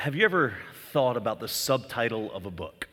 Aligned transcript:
have 0.00 0.14
you 0.14 0.24
ever 0.24 0.54
thought 0.92 1.18
about 1.18 1.40
the 1.40 1.46
subtitle 1.46 2.32
of 2.32 2.46
a 2.46 2.50
book? 2.50 2.88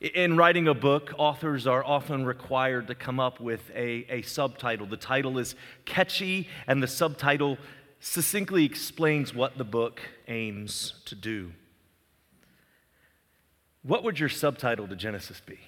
In 0.00 0.36
writing 0.36 0.68
a 0.68 0.74
book, 0.74 1.12
authors 1.18 1.66
are 1.66 1.84
often 1.84 2.24
required 2.24 2.86
to 2.86 2.94
come 2.94 3.18
up 3.18 3.40
with 3.40 3.72
a, 3.74 4.06
a 4.08 4.22
subtitle. 4.22 4.86
The 4.86 4.96
title 4.96 5.36
is 5.36 5.56
catchy, 5.84 6.48
and 6.68 6.80
the 6.80 6.86
subtitle 6.86 7.58
succinctly 7.98 8.64
explains 8.64 9.34
what 9.34 9.58
the 9.58 9.64
book 9.64 10.00
aims 10.28 11.02
to 11.06 11.16
do. 11.16 11.50
What 13.82 14.04
would 14.04 14.20
your 14.20 14.28
subtitle 14.28 14.86
to 14.86 14.94
Genesis 14.94 15.40
be? 15.44 15.58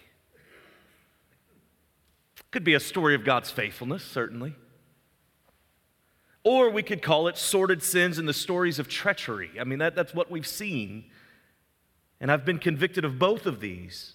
Could 2.52 2.62
be 2.62 2.74
a 2.74 2.80
story 2.80 3.16
of 3.16 3.24
God's 3.24 3.50
faithfulness, 3.50 4.04
certainly. 4.04 4.54
Or 6.46 6.70
we 6.70 6.84
could 6.84 7.02
call 7.02 7.26
it 7.26 7.36
sordid 7.36 7.82
sins 7.82 8.18
and 8.18 8.28
the 8.28 8.32
stories 8.32 8.78
of 8.78 8.86
treachery. 8.86 9.50
I 9.60 9.64
mean, 9.64 9.80
that, 9.80 9.96
that's 9.96 10.14
what 10.14 10.30
we've 10.30 10.46
seen. 10.46 11.06
And 12.20 12.30
I've 12.30 12.44
been 12.44 12.60
convicted 12.60 13.04
of 13.04 13.18
both 13.18 13.46
of 13.46 13.58
these. 13.58 14.14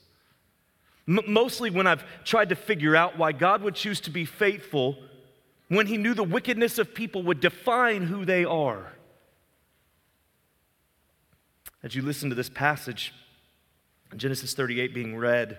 M- 1.10 1.20
mostly 1.28 1.70
when 1.70 1.88
I've 1.88 2.06
tried 2.24 2.48
to 2.48 2.56
figure 2.56 2.96
out 2.96 3.18
why 3.18 3.34
God 3.34 3.62
would 3.64 3.76
choose 3.76 4.00
to 4.00 4.10
be 4.10 4.24
faithful 4.24 4.98
when 5.68 5.88
He 5.88 5.98
knew 5.98 6.14
the 6.14 6.24
wickedness 6.24 6.78
of 6.78 6.96
people 6.96 7.22
would 7.24 7.42
define 7.42 8.04
who 8.04 8.24
they 8.24 8.46
are. 8.46 8.94
As 11.84 11.96
you 11.96 12.02
listen 12.02 12.30
to 12.30 12.36
this 12.36 12.50
passage, 12.50 13.14
Genesis 14.16 14.54
38 14.54 14.94
being 14.94 15.18
read, 15.18 15.58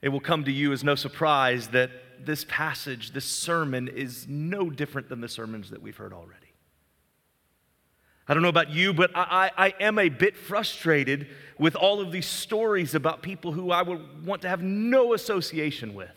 it 0.00 0.08
will 0.08 0.20
come 0.20 0.44
to 0.44 0.50
you 0.50 0.72
as 0.72 0.82
no 0.82 0.94
surprise 0.94 1.68
that 1.68 1.90
this 2.26 2.44
passage, 2.48 3.12
this 3.12 3.24
sermon, 3.24 3.88
is 3.88 4.26
no 4.28 4.70
different 4.70 5.08
than 5.08 5.20
the 5.20 5.28
sermons 5.28 5.70
that 5.70 5.82
we've 5.82 5.96
heard 5.96 6.12
already. 6.12 6.48
I 8.28 8.34
don't 8.34 8.42
know 8.42 8.50
about 8.50 8.70
you, 8.70 8.92
but 8.92 9.10
I, 9.14 9.50
I, 9.56 9.66
I, 9.66 9.74
am 9.80 9.98
a 9.98 10.10
bit 10.10 10.36
frustrated 10.36 11.28
with 11.58 11.74
all 11.74 12.00
of 12.00 12.12
these 12.12 12.26
stories 12.26 12.94
about 12.94 13.22
people 13.22 13.52
who 13.52 13.70
I 13.70 13.80
would 13.80 14.26
want 14.26 14.42
to 14.42 14.48
have 14.50 14.62
no 14.62 15.14
association 15.14 15.94
with. 15.94 16.10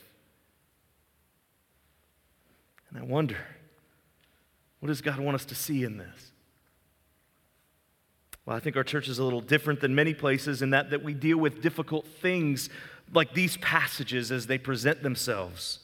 And 2.90 3.00
I 3.00 3.04
wonder, 3.04 3.38
what 4.82 4.88
does 4.88 5.02
God 5.02 5.20
want 5.20 5.36
us 5.36 5.46
to 5.46 5.56
see 5.56 5.86
in 5.86 5.98
this? 5.98 6.32
Well, 8.46 8.58
I 8.58 8.60
think 8.60 8.76
our 8.76 8.84
church 8.84 9.08
is 9.08 9.20
a 9.20 9.24
little 9.24 9.40
different 9.40 9.80
than 9.80 9.96
many 9.96 10.14
places 10.14 10.62
in 10.62 10.72
that, 10.72 10.90
that 10.90 11.04
we 11.04 11.14
deal 11.14 11.38
with 11.38 11.62
difficult 11.62 12.06
things 12.06 12.70
like 13.14 13.34
these 13.34 13.56
passages 13.58 14.32
as 14.32 14.48
they 14.48 14.58
present 14.58 15.04
themselves. 15.04 15.80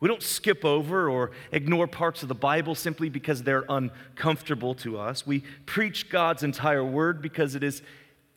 We 0.00 0.08
don't 0.08 0.22
skip 0.22 0.64
over 0.64 1.08
or 1.08 1.32
ignore 1.50 1.88
parts 1.88 2.22
of 2.22 2.28
the 2.28 2.34
Bible 2.34 2.74
simply 2.74 3.08
because 3.08 3.42
they're 3.42 3.64
uncomfortable 3.68 4.74
to 4.76 4.98
us. 4.98 5.26
We 5.26 5.42
preach 5.66 6.08
God's 6.08 6.44
entire 6.44 6.84
word 6.84 7.20
because 7.20 7.54
it 7.54 7.64
is 7.64 7.82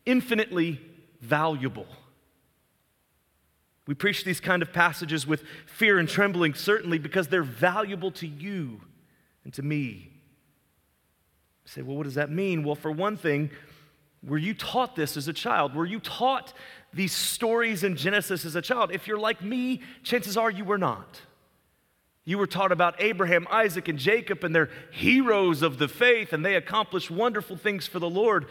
infinitely 0.05 0.81
valuable. 1.21 1.85
We 3.85 3.93
preach 3.93 4.23
these 4.23 4.39
kind 4.39 4.61
of 4.61 4.73
passages 4.73 5.27
with 5.27 5.43
fear 5.67 5.99
and 5.99 6.09
trembling, 6.09 6.55
certainly 6.55 6.97
because 6.97 7.27
they're 7.27 7.43
valuable 7.43 8.11
to 8.11 8.27
you 8.27 8.81
and 9.43 9.53
to 9.53 9.61
me. 9.61 10.09
You 11.63 11.65
say, 11.65 11.81
well, 11.83 11.97
what 11.97 12.03
does 12.03 12.15
that 12.15 12.31
mean? 12.31 12.63
Well, 12.63 12.75
for 12.75 12.91
one 12.91 13.17
thing, 13.17 13.51
were 14.23 14.37
you 14.37 14.53
taught 14.53 14.95
this 14.95 15.17
as 15.17 15.27
a 15.27 15.33
child? 15.33 15.75
Were 15.75 15.85
you 15.85 15.99
taught 15.99 16.53
these 16.93 17.13
stories 17.13 17.83
in 17.83 17.95
Genesis 17.95 18.45
as 18.45 18.55
a 18.55 18.61
child? 18.61 18.91
If 18.91 19.07
you're 19.07 19.19
like 19.19 19.43
me, 19.43 19.81
chances 20.03 20.37
are 20.37 20.49
you 20.49 20.63
were 20.63 20.77
not. 20.77 21.21
You 22.23 22.37
were 22.37 22.47
taught 22.47 22.71
about 22.71 23.01
Abraham, 23.01 23.47
Isaac, 23.49 23.87
and 23.87 23.97
Jacob, 23.97 24.43
and 24.43 24.53
they're 24.53 24.69
heroes 24.91 25.61
of 25.61 25.79
the 25.79 25.87
faith, 25.87 26.33
and 26.33 26.45
they 26.45 26.55
accomplished 26.55 27.09
wonderful 27.09 27.57
things 27.57 27.87
for 27.87 27.99
the 27.99 28.09
Lord. 28.09 28.45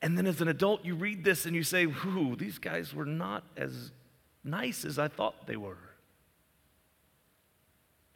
And 0.00 0.16
then 0.16 0.26
as 0.26 0.40
an 0.40 0.48
adult, 0.48 0.84
you 0.84 0.94
read 0.94 1.24
this 1.24 1.46
and 1.46 1.56
you 1.56 1.64
say, 1.64 1.86
Whoo, 1.86 2.36
these 2.36 2.58
guys 2.58 2.94
were 2.94 3.04
not 3.04 3.42
as 3.56 3.90
nice 4.44 4.84
as 4.84 4.98
I 4.98 5.08
thought 5.08 5.46
they 5.46 5.56
were. 5.56 5.78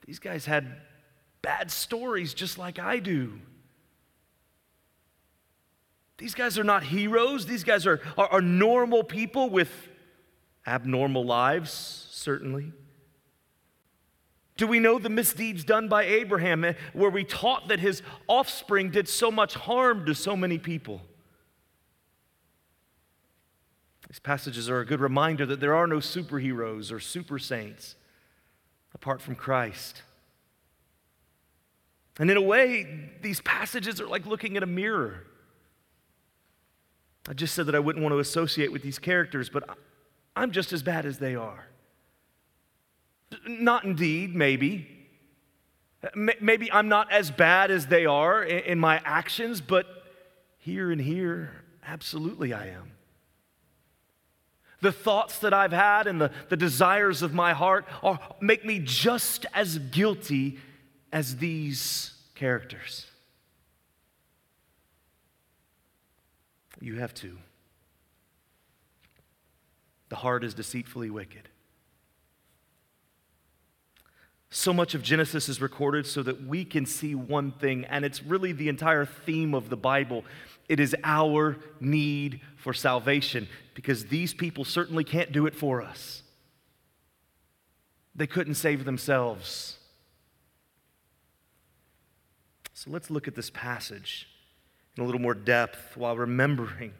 These 0.07 0.21
guys 0.21 0.47
had 0.47 0.77
bad 1.43 1.71
stories 1.71 2.35
just 2.35 2.59
like 2.59 2.79
I 2.79 3.01
do. 3.01 3.41
These 6.19 6.35
guys 6.35 6.57
are 6.57 6.65
not 6.65 6.85
heroes. 6.85 7.47
These 7.47 7.65
guys 7.65 7.85
are, 7.85 8.01
are, 8.17 8.29
are 8.29 8.41
normal 8.41 9.03
people 9.03 9.51
with 9.51 9.71
abnormal 10.65 11.25
lives, 11.25 12.07
certainly. 12.11 12.73
Do 14.63 14.69
we 14.69 14.79
know 14.79 15.01
the 15.01 15.09
misdeeds 15.09 15.65
done 15.65 15.89
by 15.89 16.05
Abraham, 16.05 16.65
eh, 16.65 16.75
where 16.93 17.11
we 17.11 17.25
taught 17.25 17.67
that 17.67 17.81
his 17.81 18.01
offspring 18.29 18.93
did 18.93 19.09
so 19.09 19.29
much 19.29 19.55
harm 19.55 20.07
to 20.07 20.15
so 20.15 20.37
many 20.37 20.57
people? 20.57 21.03
These 24.09 24.21
passages 24.21 24.71
are 24.71 24.79
a 24.79 24.87
good 24.87 25.01
reminder 25.01 25.45
that 25.47 25.59
there 25.59 25.75
are 25.75 25.89
no 25.89 25.97
superheroes 25.97 26.93
or 26.93 27.01
super 27.01 27.41
saints 27.41 27.97
apart 28.95 29.21
from 29.21 29.35
Christ. 29.35 30.03
And 32.21 32.31
in 32.31 32.37
a 32.37 32.41
way, 32.41 33.11
these 33.21 33.41
passages 33.41 34.01
are 34.01 34.07
like 34.07 34.27
looking 34.27 34.57
at 34.57 34.63
a 34.63 34.67
mirror. 34.67 35.27
I 37.29 37.33
just 37.33 37.57
said 37.57 37.67
that 37.67 37.75
I 37.75 37.81
wouldn't 37.81 38.05
want 38.05 38.13
to 38.13 38.21
associate 38.21 38.71
with 38.71 38.83
these 38.83 39.01
characters, 39.01 39.49
but 39.49 39.69
I'm 40.37 40.53
just 40.53 40.73
as 40.73 40.85
bad 40.85 41.05
as 41.05 41.19
they 41.19 41.35
are. 41.35 41.67
Not 43.47 43.85
indeed, 43.85 44.35
maybe. 44.35 44.89
Maybe 46.15 46.71
I'm 46.73 46.89
not 46.89 47.13
as 47.13 47.31
bad 47.31 47.71
as 47.71 47.87
they 47.87 48.07
are 48.07 48.43
in 48.43 48.79
my 48.79 49.01
actions, 49.05 49.61
but 49.61 49.87
here 50.59 50.91
and 50.91 51.01
here, 51.01 51.65
absolutely 51.87 52.53
I 52.53 52.69
am. 52.69 52.93
The 54.81 54.91
thoughts 54.91 55.39
that 55.39 55.55
I've 55.55 55.73
had 55.73 56.09
and 56.09 56.21
the, 56.21 56.33
the 56.49 56.57
desires 56.57 57.23
of 57.23 57.33
my 57.33 57.53
heart 57.53 57.87
are, 58.03 58.19
make 58.41 58.65
me 58.65 58.81
just 58.81 59.47
as 59.55 59.79
guilty 59.79 60.59
as 61.13 61.37
these 61.37 62.13
characters. 62.35 63.07
You 66.81 66.97
have 66.97 67.15
to. 67.15 67.39
The 70.09 70.17
heart 70.17 70.43
is 70.43 70.53
deceitfully 70.53 71.11
wicked. 71.11 71.49
So 74.55 74.75
much 74.75 74.95
of 74.95 75.03
Genesis 75.03 75.49
is 75.49 75.63
recorded 75.63 76.07
so 76.07 76.23
that 76.25 76.47
we 76.47 76.67
can 76.67 76.85
see 76.85 77.15
one 77.15 77.53
thing, 77.53 77.87
and 77.87 78.05
it's 78.05 78.23
really 78.23 78.53
the 78.53 78.69
entire 78.69 79.07
theme 79.07 79.55
of 79.55 79.71
the 79.71 79.79
Bible. 79.79 80.27
It 80.69 80.79
is 80.79 80.95
our 81.03 81.57
need 81.81 82.43
for 82.59 82.75
salvation 82.75 83.49
because 83.73 84.07
these 84.07 84.35
people 84.35 84.67
certainly 84.67 85.05
can't 85.05 85.33
do 85.33 85.47
it 85.47 85.55
for 85.55 85.81
us. 85.81 86.23
They 88.15 88.27
couldn't 88.27 88.57
save 88.57 88.85
themselves. 88.85 89.79
So 92.75 92.91
let's 92.91 93.09
look 93.09 93.27
at 93.27 93.35
this 93.35 93.49
passage 93.49 94.29
in 94.99 95.03
a 95.03 95.07
little 95.07 95.21
more 95.21 95.35
depth 95.35 95.97
while 95.97 96.15
remembering 96.19 96.93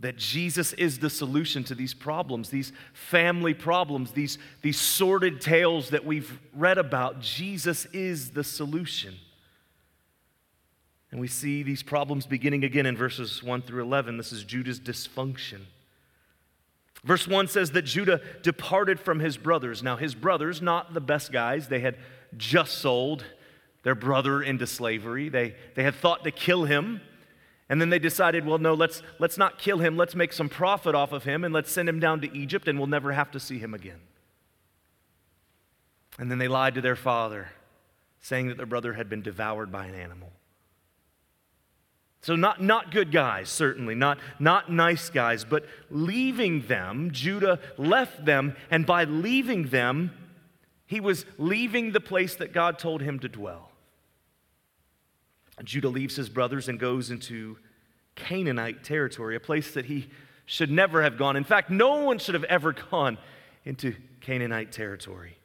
that 0.00 0.16
Jesus 0.16 0.72
is 0.74 1.00
the 1.00 1.10
solution 1.10 1.64
to 1.64 1.74
these 1.74 1.92
problems, 1.92 2.50
these 2.50 2.72
family 2.92 3.52
problems, 3.52 4.12
these, 4.12 4.38
these 4.62 4.80
sordid 4.80 5.40
tales 5.40 5.90
that 5.90 6.04
we've 6.04 6.38
read 6.54 6.78
about. 6.78 7.20
Jesus 7.20 7.86
is 7.86 8.30
the 8.30 8.44
solution. 8.44 9.16
And 11.10 11.20
we 11.20 11.26
see 11.26 11.62
these 11.62 11.82
problems 11.82 12.26
beginning 12.26 12.64
again 12.64 12.86
in 12.86 12.96
verses 12.96 13.42
1 13.42 13.62
through 13.62 13.82
11. 13.82 14.18
This 14.18 14.32
is 14.32 14.44
Judah's 14.44 14.78
dysfunction. 14.78 15.62
Verse 17.04 17.26
1 17.26 17.48
says 17.48 17.72
that 17.72 17.82
Judah 17.82 18.20
departed 18.42 19.00
from 19.00 19.20
his 19.20 19.36
brothers. 19.36 19.82
Now, 19.82 19.96
his 19.96 20.14
brothers, 20.14 20.60
not 20.60 20.94
the 20.94 21.00
best 21.00 21.32
guys, 21.32 21.68
they 21.68 21.80
had 21.80 21.96
just 22.36 22.78
sold 22.78 23.24
their 23.84 23.94
brother 23.94 24.42
into 24.42 24.66
slavery. 24.66 25.28
They, 25.28 25.54
they 25.74 25.82
had 25.82 25.94
thought 25.94 26.24
to 26.24 26.30
kill 26.30 26.64
him. 26.64 27.00
And 27.68 27.80
then 27.80 27.90
they 27.90 27.98
decided, 27.98 28.46
well, 28.46 28.58
no, 28.58 28.72
let's, 28.72 29.02
let's 29.18 29.36
not 29.36 29.58
kill 29.58 29.78
him. 29.78 29.96
Let's 29.96 30.14
make 30.14 30.32
some 30.32 30.48
profit 30.48 30.94
off 30.94 31.12
of 31.12 31.24
him 31.24 31.44
and 31.44 31.52
let's 31.52 31.70
send 31.70 31.88
him 31.88 32.00
down 32.00 32.20
to 32.22 32.36
Egypt 32.36 32.66
and 32.66 32.78
we'll 32.78 32.86
never 32.86 33.12
have 33.12 33.30
to 33.32 33.40
see 33.40 33.58
him 33.58 33.74
again. 33.74 34.00
And 36.18 36.30
then 36.30 36.38
they 36.38 36.48
lied 36.48 36.74
to 36.74 36.80
their 36.80 36.96
father, 36.96 37.50
saying 38.20 38.48
that 38.48 38.56
their 38.56 38.66
brother 38.66 38.94
had 38.94 39.08
been 39.08 39.22
devoured 39.22 39.70
by 39.70 39.86
an 39.86 39.94
animal. 39.94 40.32
So, 42.20 42.34
not, 42.34 42.60
not 42.60 42.90
good 42.90 43.12
guys, 43.12 43.48
certainly, 43.48 43.94
not, 43.94 44.18
not 44.40 44.72
nice 44.72 45.08
guys, 45.08 45.44
but 45.44 45.64
leaving 45.88 46.62
them, 46.62 47.10
Judah 47.12 47.60
left 47.76 48.24
them, 48.24 48.56
and 48.70 48.84
by 48.84 49.04
leaving 49.04 49.68
them, 49.68 50.10
he 50.84 50.98
was 50.98 51.24
leaving 51.36 51.92
the 51.92 52.00
place 52.00 52.34
that 52.36 52.52
God 52.52 52.78
told 52.78 53.02
him 53.02 53.20
to 53.20 53.28
dwell. 53.28 53.67
Judah 55.64 55.88
leaves 55.88 56.16
his 56.16 56.28
brothers 56.28 56.68
and 56.68 56.78
goes 56.78 57.10
into 57.10 57.58
Canaanite 58.14 58.84
territory, 58.84 59.36
a 59.36 59.40
place 59.40 59.72
that 59.74 59.86
he 59.86 60.08
should 60.46 60.70
never 60.70 61.02
have 61.02 61.18
gone. 61.18 61.36
In 61.36 61.44
fact, 61.44 61.70
no 61.70 62.02
one 62.02 62.18
should 62.18 62.34
have 62.34 62.44
ever 62.44 62.72
gone 62.72 63.18
into 63.64 63.94
Canaanite 64.20 64.72
territory. 64.72 65.36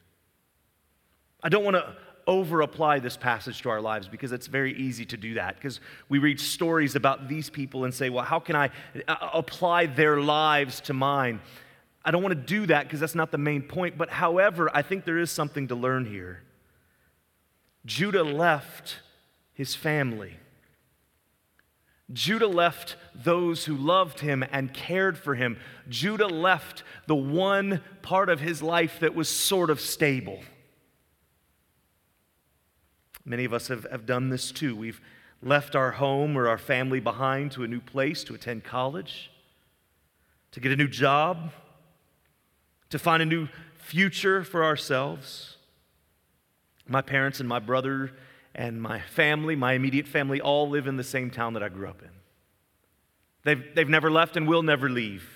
I 1.42 1.48
don't 1.48 1.64
want 1.64 1.76
to 1.76 1.94
over 2.26 2.62
apply 2.62 2.98
this 3.00 3.16
passage 3.16 3.62
to 3.62 3.68
our 3.68 3.80
lives 3.80 4.08
because 4.08 4.32
it's 4.32 4.46
very 4.46 4.74
easy 4.74 5.04
to 5.04 5.16
do 5.16 5.34
that. 5.34 5.56
Because 5.56 5.80
we 6.08 6.18
read 6.18 6.40
stories 6.40 6.96
about 6.96 7.28
these 7.28 7.50
people 7.50 7.84
and 7.84 7.92
say, 7.92 8.08
well, 8.10 8.24
how 8.24 8.40
can 8.40 8.56
I 8.56 8.70
uh, 9.06 9.16
apply 9.34 9.86
their 9.86 10.20
lives 10.20 10.80
to 10.82 10.94
mine? 10.94 11.40
I 12.04 12.10
don't 12.10 12.22
want 12.22 12.34
to 12.34 12.40
do 12.40 12.66
that 12.66 12.84
because 12.84 13.00
that's 13.00 13.14
not 13.14 13.30
the 13.30 13.38
main 13.38 13.62
point. 13.62 13.98
But 13.98 14.10
however, 14.10 14.70
I 14.74 14.82
think 14.82 15.04
there 15.04 15.18
is 15.18 15.30
something 15.30 15.68
to 15.68 15.74
learn 15.74 16.06
here. 16.06 16.42
Judah 17.84 18.24
left 18.24 19.00
his 19.54 19.74
family. 19.74 20.36
Judah 22.12 22.46
left 22.46 22.96
those 23.14 23.64
who 23.64 23.76
loved 23.76 24.20
him 24.20 24.44
and 24.52 24.74
cared 24.74 25.16
for 25.16 25.34
him. 25.34 25.58
Judah 25.88 26.26
left 26.26 26.82
the 27.06 27.14
one 27.14 27.80
part 28.02 28.28
of 28.28 28.40
his 28.40 28.62
life 28.62 29.00
that 29.00 29.14
was 29.14 29.28
sort 29.28 29.70
of 29.70 29.80
stable. 29.80 30.40
Many 33.24 33.46
of 33.46 33.54
us 33.54 33.68
have, 33.68 33.86
have 33.90 34.04
done 34.04 34.28
this 34.28 34.52
too. 34.52 34.76
We've 34.76 35.00
left 35.42 35.74
our 35.74 35.92
home 35.92 36.36
or 36.36 36.46
our 36.46 36.58
family 36.58 37.00
behind 37.00 37.52
to 37.52 37.64
a 37.64 37.68
new 37.68 37.80
place 37.80 38.22
to 38.24 38.34
attend 38.34 38.64
college, 38.64 39.30
to 40.52 40.60
get 40.60 40.72
a 40.72 40.76
new 40.76 40.88
job, 40.88 41.52
to 42.90 42.98
find 42.98 43.22
a 43.22 43.26
new 43.26 43.48
future 43.78 44.44
for 44.44 44.62
ourselves. 44.62 45.56
My 46.86 47.00
parents 47.00 47.40
and 47.40 47.48
my 47.48 47.60
brother 47.60 48.12
and 48.54 48.80
my 48.80 49.00
family, 49.00 49.56
my 49.56 49.72
immediate 49.72 50.06
family, 50.06 50.40
all 50.40 50.68
live 50.68 50.86
in 50.86 50.96
the 50.96 51.04
same 51.04 51.30
town 51.30 51.54
that 51.54 51.62
I 51.62 51.68
grew 51.68 51.88
up 51.88 52.02
in. 52.02 52.10
They've, 53.44 53.74
they've 53.74 53.88
never 53.88 54.10
left 54.10 54.36
and 54.36 54.48
will 54.48 54.62
never 54.62 54.88
leave. 54.88 55.28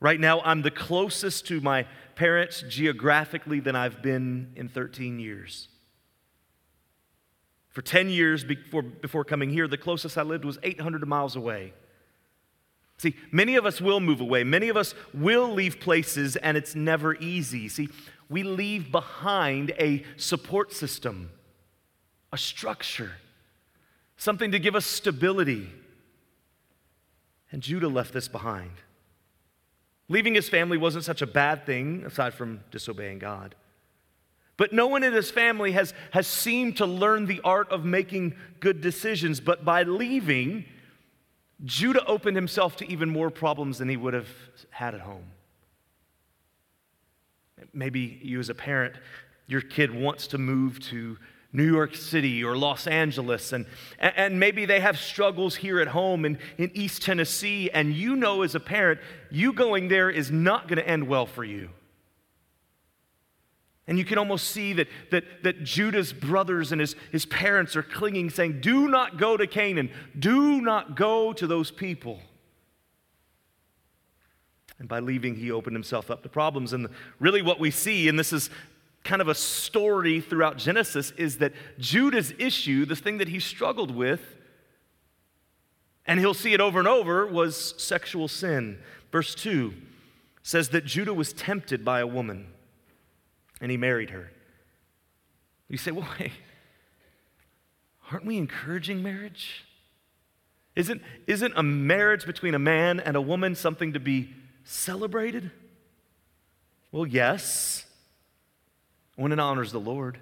Right 0.00 0.20
now, 0.20 0.40
I'm 0.42 0.62
the 0.62 0.70
closest 0.70 1.46
to 1.48 1.60
my 1.60 1.86
parents 2.14 2.62
geographically 2.68 3.60
than 3.60 3.76
I've 3.76 4.02
been 4.02 4.52
in 4.56 4.68
13 4.68 5.18
years. 5.18 5.68
For 7.70 7.82
10 7.82 8.08
years 8.08 8.44
before, 8.44 8.82
before 8.82 9.24
coming 9.24 9.50
here, 9.50 9.66
the 9.66 9.76
closest 9.76 10.16
I 10.16 10.22
lived 10.22 10.44
was 10.44 10.58
800 10.62 11.06
miles 11.08 11.36
away. 11.36 11.72
See, 12.98 13.16
many 13.32 13.56
of 13.56 13.66
us 13.66 13.80
will 13.80 13.98
move 13.98 14.20
away. 14.20 14.44
Many 14.44 14.68
of 14.68 14.76
us 14.76 14.94
will 15.12 15.52
leave 15.52 15.80
places, 15.80 16.36
and 16.36 16.56
it's 16.56 16.76
never 16.76 17.16
easy. 17.16 17.68
See, 17.68 17.88
we 18.28 18.44
leave 18.44 18.92
behind 18.92 19.72
a 19.78 20.04
support 20.16 20.72
system, 20.72 21.30
a 22.34 22.38
structure, 22.38 23.12
something 24.16 24.50
to 24.50 24.58
give 24.58 24.74
us 24.74 24.84
stability. 24.84 25.70
And 27.52 27.62
Judah 27.62 27.86
left 27.88 28.12
this 28.12 28.26
behind. 28.26 28.72
Leaving 30.08 30.34
his 30.34 30.48
family 30.48 30.76
wasn't 30.76 31.04
such 31.04 31.22
a 31.22 31.28
bad 31.28 31.64
thing, 31.64 32.02
aside 32.04 32.34
from 32.34 32.60
disobeying 32.72 33.20
God. 33.20 33.54
But 34.56 34.72
no 34.72 34.88
one 34.88 35.04
in 35.04 35.12
his 35.12 35.30
family 35.30 35.72
has, 35.72 35.94
has 36.10 36.26
seemed 36.26 36.76
to 36.78 36.86
learn 36.86 37.26
the 37.26 37.40
art 37.44 37.70
of 37.70 37.84
making 37.84 38.34
good 38.58 38.80
decisions. 38.80 39.40
But 39.40 39.64
by 39.64 39.84
leaving, 39.84 40.64
Judah 41.64 42.04
opened 42.04 42.36
himself 42.36 42.74
to 42.76 42.90
even 42.90 43.10
more 43.10 43.30
problems 43.30 43.78
than 43.78 43.88
he 43.88 43.96
would 43.96 44.14
have 44.14 44.28
had 44.70 44.94
at 44.94 45.00
home. 45.00 45.26
Maybe 47.72 48.18
you, 48.22 48.40
as 48.40 48.48
a 48.48 48.54
parent, 48.54 48.96
your 49.46 49.60
kid 49.60 49.94
wants 49.94 50.26
to 50.28 50.38
move 50.38 50.80
to 50.80 51.16
New 51.54 51.64
York 51.64 51.94
City 51.94 52.42
or 52.42 52.58
Los 52.58 52.88
Angeles, 52.88 53.52
and, 53.52 53.64
and 54.00 54.40
maybe 54.40 54.66
they 54.66 54.80
have 54.80 54.98
struggles 54.98 55.54
here 55.54 55.80
at 55.80 55.86
home 55.86 56.24
in, 56.24 56.36
in 56.58 56.70
East 56.74 57.02
Tennessee, 57.02 57.70
and 57.70 57.94
you 57.94 58.16
know 58.16 58.42
as 58.42 58.56
a 58.56 58.60
parent, 58.60 59.00
you 59.30 59.52
going 59.52 59.86
there 59.86 60.10
is 60.10 60.32
not 60.32 60.66
going 60.66 60.78
to 60.78 60.86
end 60.86 61.06
well 61.06 61.26
for 61.26 61.44
you. 61.44 61.70
And 63.86 63.98
you 63.98 64.04
can 64.04 64.18
almost 64.18 64.48
see 64.48 64.72
that, 64.72 64.88
that, 65.12 65.24
that 65.44 65.62
Judah's 65.62 66.12
brothers 66.12 66.72
and 66.72 66.80
his, 66.80 66.96
his 67.12 67.24
parents 67.26 67.76
are 67.76 67.82
clinging, 67.82 68.30
saying, 68.30 68.60
Do 68.60 68.88
not 68.88 69.18
go 69.18 69.36
to 69.36 69.46
Canaan. 69.46 69.90
Do 70.18 70.60
not 70.60 70.96
go 70.96 71.32
to 71.34 71.46
those 71.46 71.70
people. 71.70 72.18
And 74.80 74.88
by 74.88 74.98
leaving, 74.98 75.36
he 75.36 75.52
opened 75.52 75.76
himself 75.76 76.10
up 76.10 76.22
to 76.24 76.28
problems. 76.28 76.72
And 76.72 76.88
really, 77.20 77.42
what 77.42 77.60
we 77.60 77.70
see, 77.70 78.08
and 78.08 78.18
this 78.18 78.32
is 78.32 78.50
kind 79.04 79.22
of 79.22 79.28
a 79.28 79.34
story 79.34 80.20
throughout 80.20 80.56
Genesis, 80.56 81.12
is 81.12 81.38
that 81.38 81.52
Judah's 81.78 82.32
issue, 82.38 82.84
the 82.86 82.96
thing 82.96 83.18
that 83.18 83.28
he 83.28 83.38
struggled 83.38 83.94
with, 83.94 84.36
and 86.06 86.18
he'll 86.18 86.34
see 86.34 86.52
it 86.52 86.60
over 86.60 86.78
and 86.78 86.88
over, 86.88 87.26
was 87.26 87.74
sexual 87.76 88.28
sin. 88.28 88.78
Verse 89.12 89.34
2 89.34 89.74
says 90.42 90.70
that 90.70 90.84
Judah 90.84 91.14
was 91.14 91.32
tempted 91.32 91.84
by 91.84 92.00
a 92.00 92.06
woman 92.06 92.48
and 93.60 93.70
he 93.70 93.76
married 93.76 94.10
her. 94.10 94.30
You 95.68 95.78
say, 95.78 95.90
well, 95.90 96.08
wait, 96.20 96.32
aren't 98.10 98.26
we 98.26 98.36
encouraging 98.36 99.02
marriage? 99.02 99.64
Isn't, 100.76 101.02
isn't 101.26 101.54
a 101.56 101.62
marriage 101.62 102.26
between 102.26 102.54
a 102.54 102.58
man 102.58 103.00
and 103.00 103.16
a 103.16 103.20
woman 103.20 103.54
something 103.54 103.92
to 103.92 104.00
be 104.00 104.34
celebrated? 104.64 105.50
Well, 106.92 107.06
yes, 107.06 107.86
when 109.16 109.32
it 109.32 109.38
honors 109.38 109.72
the 109.72 109.80
Lord. 109.80 110.18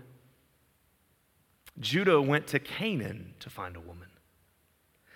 Judah 1.81 2.21
went 2.21 2.47
to 2.49 2.59
Canaan 2.59 3.35
to 3.41 3.50
find 3.50 3.77
a 3.77 3.81
woman. 3.81 4.09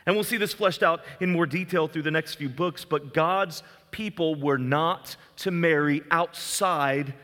And 0.06 0.14
we'll 0.14 0.24
see 0.24 0.36
this 0.36 0.52
fleshed 0.52 0.82
out 0.82 1.02
in 1.20 1.32
more 1.32 1.46
detail 1.46 1.88
through 1.88 2.02
the 2.02 2.10
next 2.10 2.36
few 2.36 2.48
books, 2.48 2.84
but 2.84 3.12
God's 3.12 3.62
people 3.90 4.36
were 4.36 4.58
not 4.58 5.16
to 5.38 5.50
marry 5.50 6.02
outside 6.10 7.14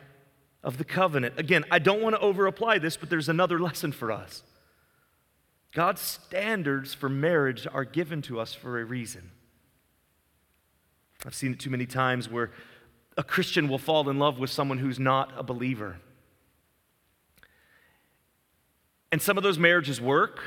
of 0.64 0.78
the 0.78 0.84
covenant. 0.84 1.34
Again, 1.38 1.64
I 1.70 1.78
don't 1.78 2.02
want 2.02 2.16
to 2.16 2.20
over 2.20 2.46
apply 2.46 2.78
this, 2.78 2.96
but 2.96 3.08
there's 3.08 3.28
another 3.28 3.58
lesson 3.60 3.92
for 3.92 4.10
us. 4.10 4.42
God's 5.72 6.00
standards 6.00 6.92
for 6.92 7.08
marriage 7.08 7.66
are 7.72 7.84
given 7.84 8.20
to 8.22 8.38
us 8.38 8.52
for 8.52 8.78
a 8.80 8.84
reason. 8.84 9.30
I've 11.24 11.34
seen 11.34 11.52
it 11.52 11.60
too 11.60 11.70
many 11.70 11.86
times 11.86 12.28
where 12.28 12.50
a 13.16 13.22
Christian 13.22 13.68
will 13.68 13.78
fall 13.78 14.08
in 14.10 14.18
love 14.18 14.38
with 14.38 14.50
someone 14.50 14.78
who's 14.78 14.98
not 14.98 15.32
a 15.36 15.42
believer. 15.42 15.96
And 19.12 19.20
some 19.20 19.36
of 19.36 19.44
those 19.44 19.58
marriages 19.58 20.00
work. 20.00 20.42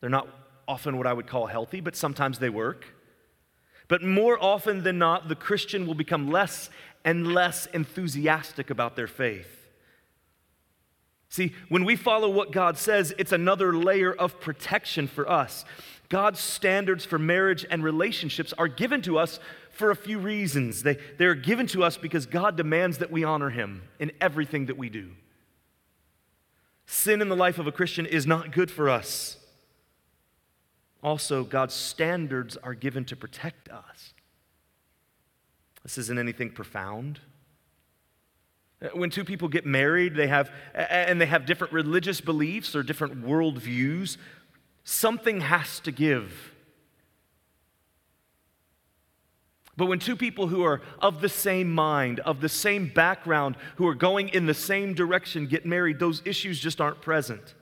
They're 0.00 0.10
not 0.10 0.28
often 0.68 0.98
what 0.98 1.06
I 1.06 1.12
would 1.12 1.28
call 1.28 1.46
healthy, 1.46 1.80
but 1.80 1.96
sometimes 1.96 2.40
they 2.40 2.50
work. 2.50 2.84
But 3.88 4.02
more 4.02 4.36
often 4.42 4.82
than 4.82 4.98
not, 4.98 5.28
the 5.28 5.36
Christian 5.36 5.86
will 5.86 5.94
become 5.94 6.30
less 6.30 6.68
and 7.04 7.32
less 7.32 7.66
enthusiastic 7.66 8.68
about 8.68 8.96
their 8.96 9.06
faith. 9.06 9.68
See, 11.28 11.54
when 11.68 11.84
we 11.84 11.94
follow 11.96 12.28
what 12.28 12.50
God 12.50 12.76
says, 12.76 13.14
it's 13.18 13.32
another 13.32 13.72
layer 13.72 14.12
of 14.12 14.40
protection 14.40 15.06
for 15.06 15.30
us. 15.30 15.64
God's 16.08 16.40
standards 16.40 17.04
for 17.04 17.18
marriage 17.18 17.64
and 17.68 17.82
relationships 17.82 18.52
are 18.58 18.68
given 18.68 19.02
to 19.02 19.18
us 19.18 19.38
for 19.70 19.90
a 19.90 19.96
few 19.96 20.18
reasons. 20.18 20.82
They, 20.82 20.98
they're 21.18 21.34
given 21.34 21.66
to 21.68 21.84
us 21.84 21.96
because 21.96 22.26
God 22.26 22.56
demands 22.56 22.98
that 22.98 23.10
we 23.10 23.22
honor 23.24 23.50
Him 23.50 23.82
in 23.98 24.12
everything 24.20 24.66
that 24.66 24.78
we 24.78 24.88
do. 24.88 25.10
Sin 26.86 27.20
in 27.20 27.28
the 27.28 27.36
life 27.36 27.58
of 27.58 27.66
a 27.66 27.72
Christian 27.72 28.06
is 28.06 28.26
not 28.26 28.52
good 28.52 28.70
for 28.70 28.88
us. 28.88 29.36
Also, 31.02 31.44
God's 31.44 31.74
standards 31.74 32.56
are 32.56 32.74
given 32.74 33.04
to 33.06 33.16
protect 33.16 33.68
us. 33.68 34.14
This 35.82 35.98
isn't 35.98 36.18
anything 36.18 36.50
profound. 36.50 37.20
Uh, 38.82 38.88
when 38.94 39.10
two 39.10 39.24
people 39.24 39.48
get 39.48 39.64
married, 39.64 40.14
they 40.14 40.26
have, 40.26 40.50
and 40.74 41.20
they 41.20 41.26
have 41.26 41.46
different 41.46 41.72
religious 41.72 42.20
beliefs 42.20 42.74
or 42.74 42.82
different 42.82 43.24
worldviews, 43.24 44.16
something 44.84 45.42
has 45.42 45.80
to 45.80 45.92
give. 45.92 46.52
But 49.76 49.86
when 49.86 49.98
two 49.98 50.16
people 50.16 50.48
who 50.48 50.62
are 50.62 50.80
of 51.00 51.20
the 51.20 51.28
same 51.28 51.70
mind, 51.70 52.20
of 52.20 52.40
the 52.40 52.48
same 52.48 52.90
background, 52.94 53.56
who 53.76 53.86
are 53.86 53.94
going 53.94 54.30
in 54.30 54.46
the 54.46 54.54
same 54.54 54.94
direction 54.94 55.46
get 55.46 55.66
married, 55.66 55.98
those 55.98 56.22
issues 56.24 56.58
just 56.58 56.80
aren't 56.80 57.02
present. 57.02 57.54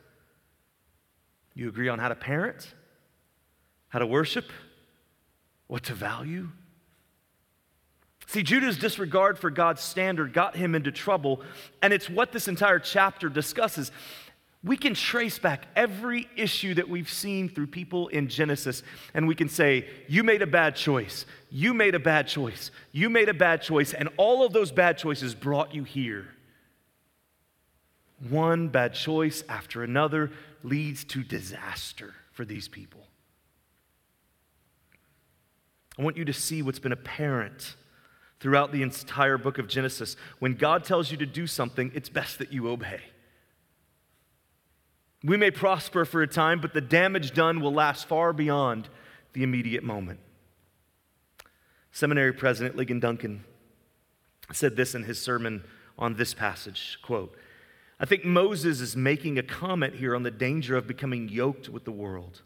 You 1.54 1.68
agree 1.68 1.88
on 1.88 1.98
how 1.98 2.08
to 2.08 2.14
parent, 2.14 2.72
how 3.88 3.98
to 3.98 4.06
worship, 4.06 4.46
what 5.66 5.84
to 5.84 5.94
value. 5.94 6.50
See, 8.26 8.42
Judah's 8.42 8.78
disregard 8.78 9.38
for 9.38 9.50
God's 9.50 9.82
standard 9.82 10.32
got 10.32 10.56
him 10.56 10.74
into 10.74 10.90
trouble, 10.90 11.42
and 11.82 11.92
it's 11.92 12.08
what 12.08 12.32
this 12.32 12.48
entire 12.48 12.78
chapter 12.78 13.28
discusses. 13.28 13.92
We 14.64 14.78
can 14.78 14.94
trace 14.94 15.38
back 15.38 15.66
every 15.76 16.26
issue 16.36 16.74
that 16.74 16.88
we've 16.88 17.10
seen 17.10 17.50
through 17.50 17.66
people 17.66 18.08
in 18.08 18.28
Genesis, 18.28 18.82
and 19.12 19.28
we 19.28 19.34
can 19.34 19.50
say, 19.50 19.86
You 20.08 20.24
made 20.24 20.40
a 20.40 20.46
bad 20.46 20.74
choice. 20.74 21.26
You 21.56 21.72
made 21.72 21.94
a 21.94 22.00
bad 22.00 22.26
choice. 22.26 22.72
You 22.90 23.08
made 23.08 23.28
a 23.28 23.34
bad 23.34 23.62
choice, 23.62 23.94
and 23.94 24.08
all 24.16 24.44
of 24.44 24.52
those 24.52 24.72
bad 24.72 24.98
choices 24.98 25.36
brought 25.36 25.72
you 25.72 25.84
here. 25.84 26.26
One 28.28 28.66
bad 28.66 28.92
choice 28.92 29.44
after 29.48 29.84
another 29.84 30.32
leads 30.64 31.04
to 31.04 31.22
disaster 31.22 32.12
for 32.32 32.44
these 32.44 32.66
people. 32.66 33.06
I 35.96 36.02
want 36.02 36.16
you 36.16 36.24
to 36.24 36.32
see 36.32 36.60
what's 36.60 36.80
been 36.80 36.90
apparent 36.90 37.76
throughout 38.40 38.72
the 38.72 38.82
entire 38.82 39.38
book 39.38 39.58
of 39.58 39.68
Genesis. 39.68 40.16
When 40.40 40.54
God 40.54 40.82
tells 40.82 41.12
you 41.12 41.16
to 41.18 41.26
do 41.26 41.46
something, 41.46 41.92
it's 41.94 42.08
best 42.08 42.40
that 42.40 42.52
you 42.52 42.68
obey. 42.68 43.00
We 45.22 45.36
may 45.36 45.52
prosper 45.52 46.04
for 46.04 46.20
a 46.20 46.26
time, 46.26 46.60
but 46.60 46.74
the 46.74 46.80
damage 46.80 47.32
done 47.32 47.60
will 47.60 47.72
last 47.72 48.08
far 48.08 48.32
beyond 48.32 48.88
the 49.34 49.44
immediate 49.44 49.84
moment. 49.84 50.18
Seminary 51.94 52.32
President 52.32 52.76
Ligon 52.76 53.00
Duncan 53.00 53.44
said 54.52 54.74
this 54.74 54.96
in 54.96 55.04
his 55.04 55.22
sermon 55.22 55.62
on 55.96 56.16
this 56.16 56.34
passage 56.34 56.98
quote, 57.02 57.38
I 58.00 58.04
think 58.04 58.24
Moses 58.24 58.80
is 58.80 58.96
making 58.96 59.38
a 59.38 59.44
comment 59.44 59.94
here 59.94 60.16
on 60.16 60.24
the 60.24 60.30
danger 60.32 60.76
of 60.76 60.88
becoming 60.88 61.28
yoked 61.28 61.68
with 61.68 61.84
the 61.84 61.92
world. 61.92 62.42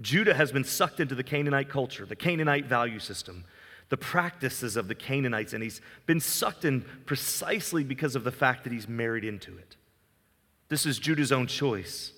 Judah 0.00 0.32
has 0.32 0.52
been 0.52 0.62
sucked 0.62 1.00
into 1.00 1.16
the 1.16 1.24
Canaanite 1.24 1.68
culture, 1.68 2.06
the 2.06 2.14
Canaanite 2.14 2.66
value 2.66 3.00
system, 3.00 3.44
the 3.88 3.96
practices 3.96 4.76
of 4.76 4.86
the 4.86 4.94
Canaanites, 4.94 5.52
and 5.52 5.62
he's 5.62 5.80
been 6.06 6.20
sucked 6.20 6.64
in 6.64 6.82
precisely 7.04 7.82
because 7.82 8.14
of 8.14 8.22
the 8.22 8.30
fact 8.30 8.62
that 8.62 8.72
he's 8.72 8.86
married 8.86 9.24
into 9.24 9.58
it. 9.58 9.74
This 10.68 10.86
is 10.86 11.00
Judah's 11.00 11.32
own 11.32 11.48
choice. 11.48 12.12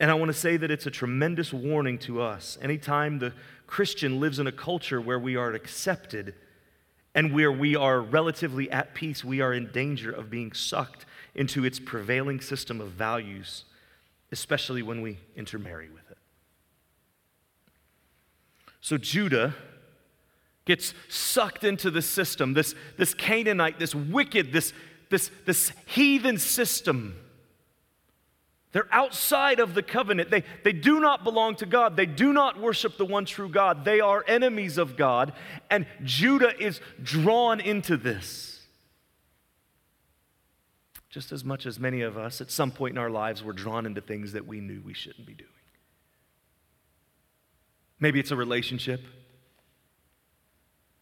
And 0.00 0.10
I 0.10 0.14
want 0.14 0.28
to 0.28 0.38
say 0.38 0.56
that 0.56 0.70
it's 0.70 0.86
a 0.86 0.90
tremendous 0.90 1.52
warning 1.52 1.98
to 1.98 2.20
us. 2.20 2.58
Anytime 2.60 3.18
the 3.18 3.32
Christian 3.68 4.18
lives 4.18 4.40
in 4.40 4.48
a 4.48 4.52
culture 4.52 5.00
where 5.00 5.18
we 5.18 5.36
are 5.36 5.52
accepted 5.52 6.34
and 7.14 7.32
where 7.32 7.52
we 7.52 7.76
are 7.76 8.00
relatively 8.00 8.70
at 8.70 8.94
peace, 8.94 9.22
we 9.22 9.40
are 9.40 9.52
in 9.52 9.70
danger 9.70 10.10
of 10.10 10.30
being 10.30 10.52
sucked 10.52 11.04
into 11.34 11.64
its 11.64 11.78
prevailing 11.78 12.40
system 12.40 12.80
of 12.80 12.88
values, 12.88 13.64
especially 14.32 14.82
when 14.82 15.02
we 15.02 15.18
intermarry 15.36 15.90
with 15.90 16.10
it. 16.10 16.18
So 18.80 18.96
Judah 18.96 19.54
gets 20.64 20.94
sucked 21.08 21.62
into 21.62 21.90
the 21.90 22.02
system, 22.02 22.54
this, 22.54 22.74
this 22.96 23.14
Canaanite, 23.14 23.78
this 23.78 23.94
wicked, 23.94 24.52
this, 24.52 24.72
this, 25.10 25.30
this 25.44 25.72
heathen 25.86 26.38
system 26.38 27.16
they're 28.72 28.88
outside 28.92 29.60
of 29.60 29.74
the 29.74 29.82
covenant. 29.82 30.30
They, 30.30 30.44
they 30.62 30.72
do 30.72 31.00
not 31.00 31.24
belong 31.24 31.56
to 31.56 31.66
God. 31.66 31.96
They 31.96 32.06
do 32.06 32.32
not 32.32 32.60
worship 32.60 32.98
the 32.98 33.06
one 33.06 33.24
true 33.24 33.48
God. 33.48 33.84
They 33.84 34.00
are 34.00 34.22
enemies 34.28 34.76
of 34.76 34.96
God. 34.96 35.32
And 35.70 35.86
Judah 36.04 36.52
is 36.58 36.80
drawn 37.02 37.60
into 37.60 37.96
this. 37.96 38.60
Just 41.08 41.32
as 41.32 41.44
much 41.44 41.64
as 41.64 41.80
many 41.80 42.02
of 42.02 42.18
us 42.18 42.42
at 42.42 42.50
some 42.50 42.70
point 42.70 42.92
in 42.92 42.98
our 42.98 43.08
lives 43.08 43.42
were 43.42 43.54
drawn 43.54 43.86
into 43.86 44.02
things 44.02 44.32
that 44.32 44.46
we 44.46 44.60
knew 44.60 44.82
we 44.84 44.92
shouldn't 44.92 45.26
be 45.26 45.34
doing. 45.34 45.48
Maybe 47.98 48.20
it's 48.20 48.30
a 48.30 48.36
relationship. 48.36 49.00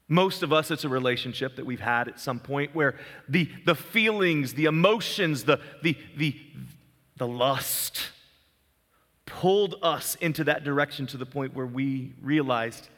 Most 0.09 0.45
of 0.45 0.53
us, 0.53 0.71
it's 0.71 0.85
a 0.85 0.89
relationship 0.89 1.57
that 1.57 1.67
we've 1.67 1.81
had 1.81 2.07
at 2.07 2.21
some 2.21 2.39
point 2.39 2.77
where 2.77 2.95
the, 3.29 3.51
the 3.65 3.75
feelings, 3.75 4.55
the 4.55 4.67
emotions, 4.67 5.45
the, 5.45 5.59
the, 5.83 5.99
the, 6.17 6.37
the 7.17 7.27
lust 7.27 8.09
pulled 9.25 9.77
us 9.83 10.17
into 10.21 10.45
that 10.45 10.65
direction 10.65 11.07
to 11.09 11.17
the 11.17 11.27
point 11.27 11.55
where 11.55 11.67
we 11.67 12.13
realized 12.23 12.89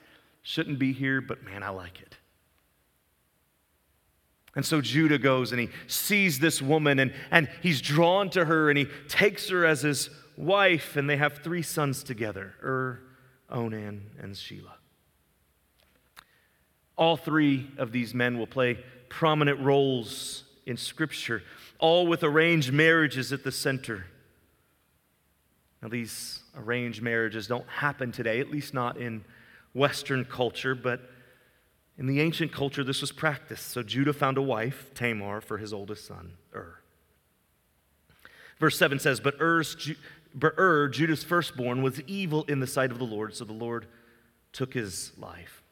shouldn't 0.42 0.78
be 0.78 0.92
here, 0.92 1.20
but 1.20 1.42
man, 1.44 1.62
I 1.62 1.70
like 1.70 2.00
it. 2.00 2.16
And 4.54 4.64
so 4.64 4.80
Judah 4.80 5.18
goes 5.18 5.52
and 5.52 5.60
he 5.60 5.68
sees 5.86 6.38
this 6.38 6.60
woman 6.60 6.98
and, 6.98 7.12
and 7.30 7.48
he's 7.62 7.80
drawn 7.80 8.30
to 8.30 8.44
her 8.44 8.70
and 8.70 8.78
he 8.78 8.86
takes 9.08 9.48
her 9.50 9.64
as 9.64 9.82
his 9.82 10.10
wife, 10.38 10.96
and 10.96 11.10
they 11.10 11.16
have 11.16 11.38
three 11.38 11.62
sons 11.62 12.02
together 12.02 12.54
Ur, 12.62 13.00
Onan, 13.50 14.10
and 14.20 14.34
Shelah. 14.34 14.74
All 16.96 17.16
three 17.16 17.70
of 17.76 17.92
these 17.92 18.14
men 18.14 18.38
will 18.38 18.46
play 18.46 18.78
prominent 19.08 19.60
roles 19.60 20.44
in 20.66 20.76
Scripture 20.76 21.42
all 21.78 22.06
with 22.06 22.22
arranged 22.22 22.72
marriages 22.72 23.32
at 23.32 23.44
the 23.44 23.52
center. 23.52 24.06
Now, 25.82 25.88
these 25.88 26.40
arranged 26.56 27.02
marriages 27.02 27.46
don't 27.46 27.68
happen 27.68 28.10
today, 28.10 28.40
at 28.40 28.50
least 28.50 28.74
not 28.74 28.96
in 28.96 29.24
Western 29.74 30.24
culture, 30.24 30.74
but 30.74 31.00
in 31.98 32.06
the 32.06 32.20
ancient 32.20 32.52
culture, 32.52 32.82
this 32.84 33.00
was 33.00 33.12
practiced. 33.12 33.68
So 33.68 33.82
Judah 33.82 34.12
found 34.12 34.38
a 34.38 34.42
wife, 34.42 34.90
Tamar, 34.94 35.40
for 35.40 35.58
his 35.58 35.72
oldest 35.72 36.06
son, 36.06 36.32
Ur. 36.54 36.78
Verse 38.58 38.76
7 38.76 38.98
says, 38.98 39.20
But, 39.20 39.34
Er's, 39.40 39.92
but 40.34 40.54
Ur, 40.58 40.88
Judah's 40.88 41.24
firstborn, 41.24 41.82
was 41.82 42.00
evil 42.02 42.44
in 42.44 42.60
the 42.60 42.66
sight 42.66 42.90
of 42.90 42.98
the 42.98 43.04
Lord, 43.04 43.34
so 43.34 43.44
the 43.44 43.52
Lord 43.52 43.86
took 44.52 44.74
his 44.74 45.12
life. 45.18 45.62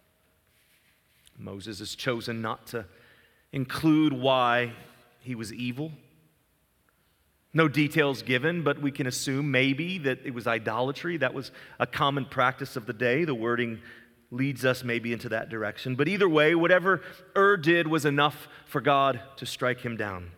Moses 1.38 1.80
is 1.80 1.94
chosen 1.94 2.40
not 2.42 2.66
to 2.68 2.86
include 3.52 4.12
why 4.12 4.72
he 5.26 5.34
was 5.34 5.52
evil. 5.52 5.90
No 7.52 7.66
details 7.68 8.22
given, 8.22 8.62
but 8.62 8.80
we 8.80 8.92
can 8.92 9.06
assume 9.06 9.50
maybe 9.50 9.98
that 9.98 10.20
it 10.24 10.32
was 10.32 10.46
idolatry. 10.46 11.16
That 11.16 11.34
was 11.34 11.50
a 11.80 11.86
common 11.86 12.26
practice 12.26 12.76
of 12.76 12.86
the 12.86 12.92
day. 12.92 13.24
The 13.24 13.34
wording 13.34 13.80
leads 14.30 14.64
us 14.64 14.84
maybe 14.84 15.12
into 15.12 15.28
that 15.30 15.48
direction. 15.48 15.96
But 15.96 16.06
either 16.06 16.28
way, 16.28 16.54
whatever 16.54 17.02
Ur 17.36 17.56
did 17.56 17.88
was 17.88 18.04
enough 18.04 18.46
for 18.66 18.80
God 18.80 19.20
to 19.38 19.46
strike 19.46 19.80
him 19.80 19.96
down. 19.96 20.30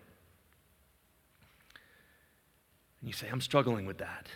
And 3.00 3.08
you 3.08 3.12
say, 3.12 3.28
I'm 3.30 3.42
struggling 3.42 3.84
with 3.84 3.98
that. 3.98 4.26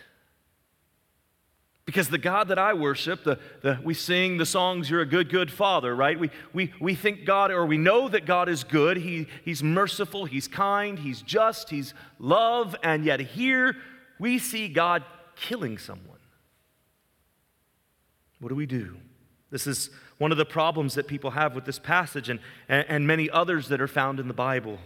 Because 1.85 2.07
the 2.07 2.17
God 2.17 2.47
that 2.47 2.57
I 2.57 2.73
worship, 2.73 3.23
the, 3.23 3.39
the, 3.61 3.77
we 3.83 3.93
sing 3.93 4.37
the 4.37 4.45
songs, 4.45 4.89
You're 4.89 5.01
a 5.01 5.05
Good, 5.05 5.29
Good 5.29 5.51
Father, 5.51 5.93
right? 5.93 6.17
We, 6.17 6.29
we, 6.53 6.71
we 6.79 6.95
think 6.95 7.25
God, 7.25 7.51
or 7.51 7.65
we 7.65 7.77
know 7.77 8.07
that 8.07 8.25
God 8.25 8.47
is 8.47 8.63
good. 8.63 8.97
He, 8.97 9.27
he's 9.43 9.61
merciful, 9.61 10.25
He's 10.25 10.47
kind, 10.47 10.97
He's 10.97 11.21
just, 11.21 11.69
He's 11.69 11.93
love, 12.19 12.75
and 12.83 13.03
yet 13.03 13.19
here 13.19 13.75
we 14.17 14.39
see 14.39 14.69
God 14.69 15.03
killing 15.35 15.77
someone. 15.77 16.19
What 18.39 18.49
do 18.49 18.55
we 18.55 18.65
do? 18.65 18.97
This 19.49 19.67
is 19.67 19.89
one 20.17 20.31
of 20.31 20.37
the 20.37 20.45
problems 20.45 20.95
that 20.95 21.07
people 21.07 21.31
have 21.31 21.53
with 21.53 21.65
this 21.65 21.79
passage 21.79 22.29
and, 22.29 22.39
and, 22.69 22.85
and 22.87 23.07
many 23.07 23.29
others 23.29 23.67
that 23.67 23.81
are 23.81 23.87
found 23.87 24.19
in 24.19 24.27
the 24.29 24.33
Bible. 24.33 24.77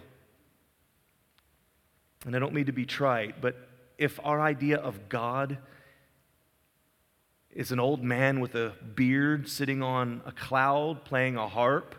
And 2.25 2.35
I 2.35 2.39
don't 2.39 2.53
mean 2.53 2.65
to 2.65 2.71
be 2.71 2.85
trite, 2.85 3.39
but 3.39 3.55
if 3.97 4.19
our 4.23 4.41
idea 4.41 4.77
of 4.77 5.09
God 5.09 5.59
is 7.57 7.71
an 7.71 7.79
old 7.79 8.03
man 8.03 8.39
with 8.39 8.53
a 8.53 8.71
beard 8.93 9.49
sitting 9.49 9.81
on 9.81 10.21
a 10.27 10.31
cloud 10.31 11.03
playing 11.03 11.37
a 11.37 11.47
harp, 11.47 11.95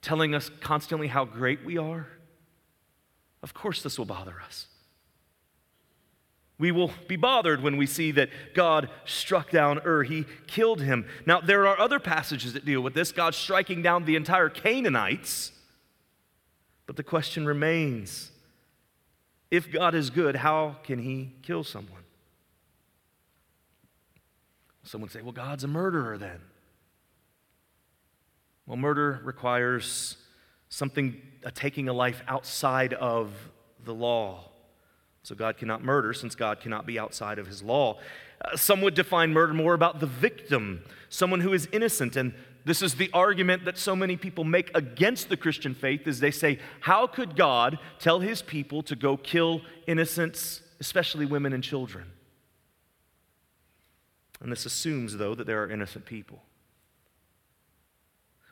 telling 0.00 0.36
us 0.36 0.52
constantly 0.60 1.08
how 1.08 1.24
great 1.24 1.64
we 1.64 1.76
are? 1.76 2.06
Of 3.42 3.54
course, 3.54 3.82
this 3.82 3.98
will 3.98 4.06
bother 4.06 4.40
us. 4.46 4.68
We 6.60 6.70
will 6.70 6.92
be 7.08 7.16
bothered 7.16 7.60
when 7.60 7.76
we 7.76 7.86
see 7.86 8.12
that 8.12 8.30
God 8.54 8.88
struck 9.04 9.50
down 9.50 9.80
Ur. 9.84 10.04
He 10.04 10.26
killed 10.46 10.80
him. 10.80 11.04
Now, 11.26 11.40
there 11.40 11.66
are 11.66 11.76
other 11.76 11.98
passages 11.98 12.52
that 12.52 12.64
deal 12.64 12.82
with 12.82 12.94
this 12.94 13.10
God 13.10 13.34
striking 13.34 13.82
down 13.82 14.04
the 14.04 14.14
entire 14.14 14.48
Canaanites. 14.48 15.50
But 16.86 16.94
the 16.94 17.02
question 17.02 17.46
remains 17.46 18.30
if 19.50 19.72
God 19.72 19.96
is 19.96 20.08
good, 20.08 20.36
how 20.36 20.76
can 20.84 21.00
he 21.00 21.32
kill 21.42 21.64
someone? 21.64 22.01
Someone 24.84 25.10
say, 25.10 25.22
well, 25.22 25.32
God's 25.32 25.64
a 25.64 25.68
murderer 25.68 26.18
then. 26.18 26.40
Well, 28.66 28.76
murder 28.76 29.20
requires 29.24 30.16
something, 30.68 31.20
a 31.44 31.50
taking 31.50 31.88
a 31.88 31.92
life 31.92 32.22
outside 32.26 32.94
of 32.94 33.32
the 33.84 33.94
law. 33.94 34.50
So 35.22 35.34
God 35.34 35.56
cannot 35.56 35.84
murder 35.84 36.12
since 36.12 36.34
God 36.34 36.60
cannot 36.60 36.86
be 36.86 36.98
outside 36.98 37.38
of 37.38 37.46
his 37.46 37.62
law. 37.62 37.98
Uh, 38.44 38.56
some 38.56 38.80
would 38.80 38.94
define 38.94 39.32
murder 39.32 39.54
more 39.54 39.74
about 39.74 40.00
the 40.00 40.06
victim, 40.06 40.82
someone 41.08 41.40
who 41.40 41.52
is 41.52 41.68
innocent. 41.72 42.16
And 42.16 42.34
this 42.64 42.82
is 42.82 42.94
the 42.94 43.10
argument 43.12 43.64
that 43.66 43.78
so 43.78 43.94
many 43.94 44.16
people 44.16 44.42
make 44.42 44.70
against 44.74 45.28
the 45.28 45.36
Christian 45.36 45.74
faith 45.74 46.06
is 46.06 46.18
they 46.18 46.30
say, 46.30 46.58
how 46.80 47.06
could 47.06 47.36
God 47.36 47.78
tell 47.98 48.20
his 48.20 48.42
people 48.42 48.82
to 48.84 48.96
go 48.96 49.16
kill 49.16 49.60
innocents, 49.86 50.62
especially 50.80 51.26
women 51.26 51.52
and 51.52 51.62
children? 51.62 52.06
And 54.42 54.50
this 54.50 54.66
assumes, 54.66 55.16
though, 55.16 55.34
that 55.34 55.46
there 55.46 55.62
are 55.62 55.70
innocent 55.70 56.04
people. 56.04 56.42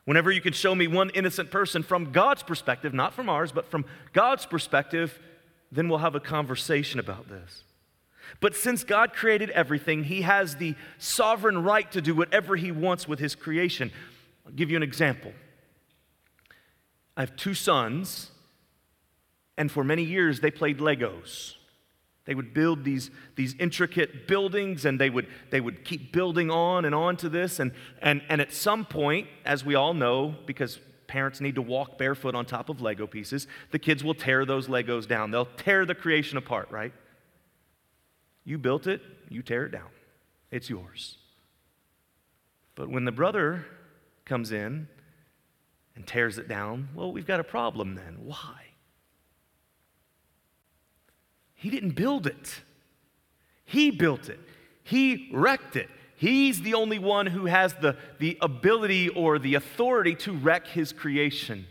Whenever 0.05 0.31
you 0.31 0.41
can 0.41 0.53
show 0.53 0.73
me 0.73 0.87
one 0.87 1.09
innocent 1.11 1.51
person 1.51 1.83
from 1.83 2.11
God's 2.11 2.43
perspective, 2.43 2.93
not 2.93 3.13
from 3.13 3.29
ours, 3.29 3.51
but 3.51 3.69
from 3.69 3.85
God's 4.13 4.45
perspective, 4.45 5.19
then 5.71 5.89
we'll 5.89 5.99
have 5.99 6.15
a 6.15 6.19
conversation 6.19 6.99
about 6.99 7.29
this. 7.29 7.63
But 8.39 8.55
since 8.55 8.83
God 8.83 9.13
created 9.13 9.49
everything, 9.51 10.05
He 10.05 10.21
has 10.21 10.55
the 10.55 10.75
sovereign 10.97 11.63
right 11.63 11.91
to 11.91 12.01
do 12.01 12.15
whatever 12.15 12.55
He 12.55 12.71
wants 12.71 13.07
with 13.07 13.19
His 13.19 13.35
creation. 13.35 13.91
I'll 14.45 14.53
give 14.53 14.71
you 14.71 14.77
an 14.77 14.83
example. 14.83 15.33
I 17.15 17.21
have 17.21 17.35
two 17.35 17.53
sons, 17.53 18.31
and 19.57 19.69
for 19.69 19.83
many 19.83 20.03
years 20.03 20.39
they 20.39 20.51
played 20.51 20.79
Legos. 20.79 21.55
They 22.31 22.35
would 22.35 22.53
build 22.53 22.85
these, 22.85 23.11
these 23.35 23.55
intricate 23.59 24.25
buildings 24.25 24.85
and 24.85 24.97
they 24.97 25.09
would, 25.09 25.27
they 25.49 25.59
would 25.59 25.83
keep 25.83 26.13
building 26.13 26.49
on 26.49 26.85
and 26.85 26.95
on 26.95 27.17
to 27.17 27.27
this. 27.27 27.59
And, 27.59 27.73
and, 28.01 28.21
and 28.29 28.39
at 28.39 28.53
some 28.53 28.85
point, 28.85 29.27
as 29.43 29.65
we 29.65 29.75
all 29.75 29.93
know, 29.93 30.33
because 30.45 30.79
parents 31.07 31.41
need 31.41 31.55
to 31.55 31.61
walk 31.61 31.97
barefoot 31.97 32.33
on 32.33 32.45
top 32.45 32.69
of 32.69 32.79
Lego 32.79 33.05
pieces, 33.05 33.47
the 33.71 33.79
kids 33.79 34.01
will 34.01 34.13
tear 34.13 34.45
those 34.45 34.69
Legos 34.69 35.05
down. 35.09 35.31
They'll 35.31 35.49
tear 35.57 35.85
the 35.85 35.93
creation 35.93 36.37
apart, 36.37 36.71
right? 36.71 36.93
You 38.45 38.57
built 38.57 38.87
it, 38.87 39.01
you 39.27 39.41
tear 39.41 39.65
it 39.65 39.73
down. 39.73 39.89
It's 40.51 40.69
yours. 40.69 41.17
But 42.75 42.89
when 42.89 43.03
the 43.03 43.11
brother 43.11 43.65
comes 44.23 44.53
in 44.53 44.87
and 45.97 46.07
tears 46.07 46.37
it 46.37 46.47
down, 46.47 46.87
well, 46.95 47.11
we've 47.11 47.27
got 47.27 47.41
a 47.41 47.43
problem 47.43 47.95
then. 47.95 48.19
Why? 48.23 48.70
He 51.61 51.69
didn't 51.69 51.91
build 51.91 52.25
it, 52.25 52.61
he 53.63 53.91
built 53.91 54.29
it, 54.29 54.39
he 54.83 55.29
wrecked 55.31 55.75
it. 55.75 55.89
He's 56.15 56.61
the 56.61 56.75
only 56.75 56.99
one 56.99 57.25
who 57.25 57.45
has 57.45 57.73
the, 57.73 57.97
the 58.19 58.37
ability 58.41 59.09
or 59.09 59.39
the 59.39 59.55
authority 59.55 60.13
to 60.17 60.33
wreck 60.33 60.67
his 60.67 60.93
creation. 60.93 61.65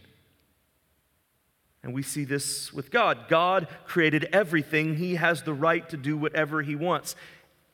And 1.83 1.95
we 1.95 2.03
see 2.03 2.25
this 2.25 2.73
with 2.73 2.91
God. 2.91 3.29
God 3.29 3.69
created 3.85 4.29
everything. 4.33 4.97
He 4.97 5.15
has 5.15 5.43
the 5.43 5.55
right 5.55 5.89
to 5.89 5.97
do 5.97 6.17
whatever 6.17 6.63
He 6.63 6.77
wants. 6.77 7.17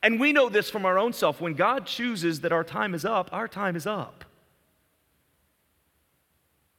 And 0.03 0.21
we 0.21 0.33
know 0.33 0.49
this 0.49 0.71
from 0.71 0.87
our 0.87 0.99
own 0.99 1.13
self. 1.13 1.41
When 1.41 1.55
God 1.55 1.87
chooses 1.87 2.41
that 2.41 2.53
our 2.53 2.63
time 2.63 2.95
is 2.95 3.05
up, 3.05 3.29
our 3.33 3.49
time 3.49 3.75
is 3.75 3.87
up. 3.87 4.25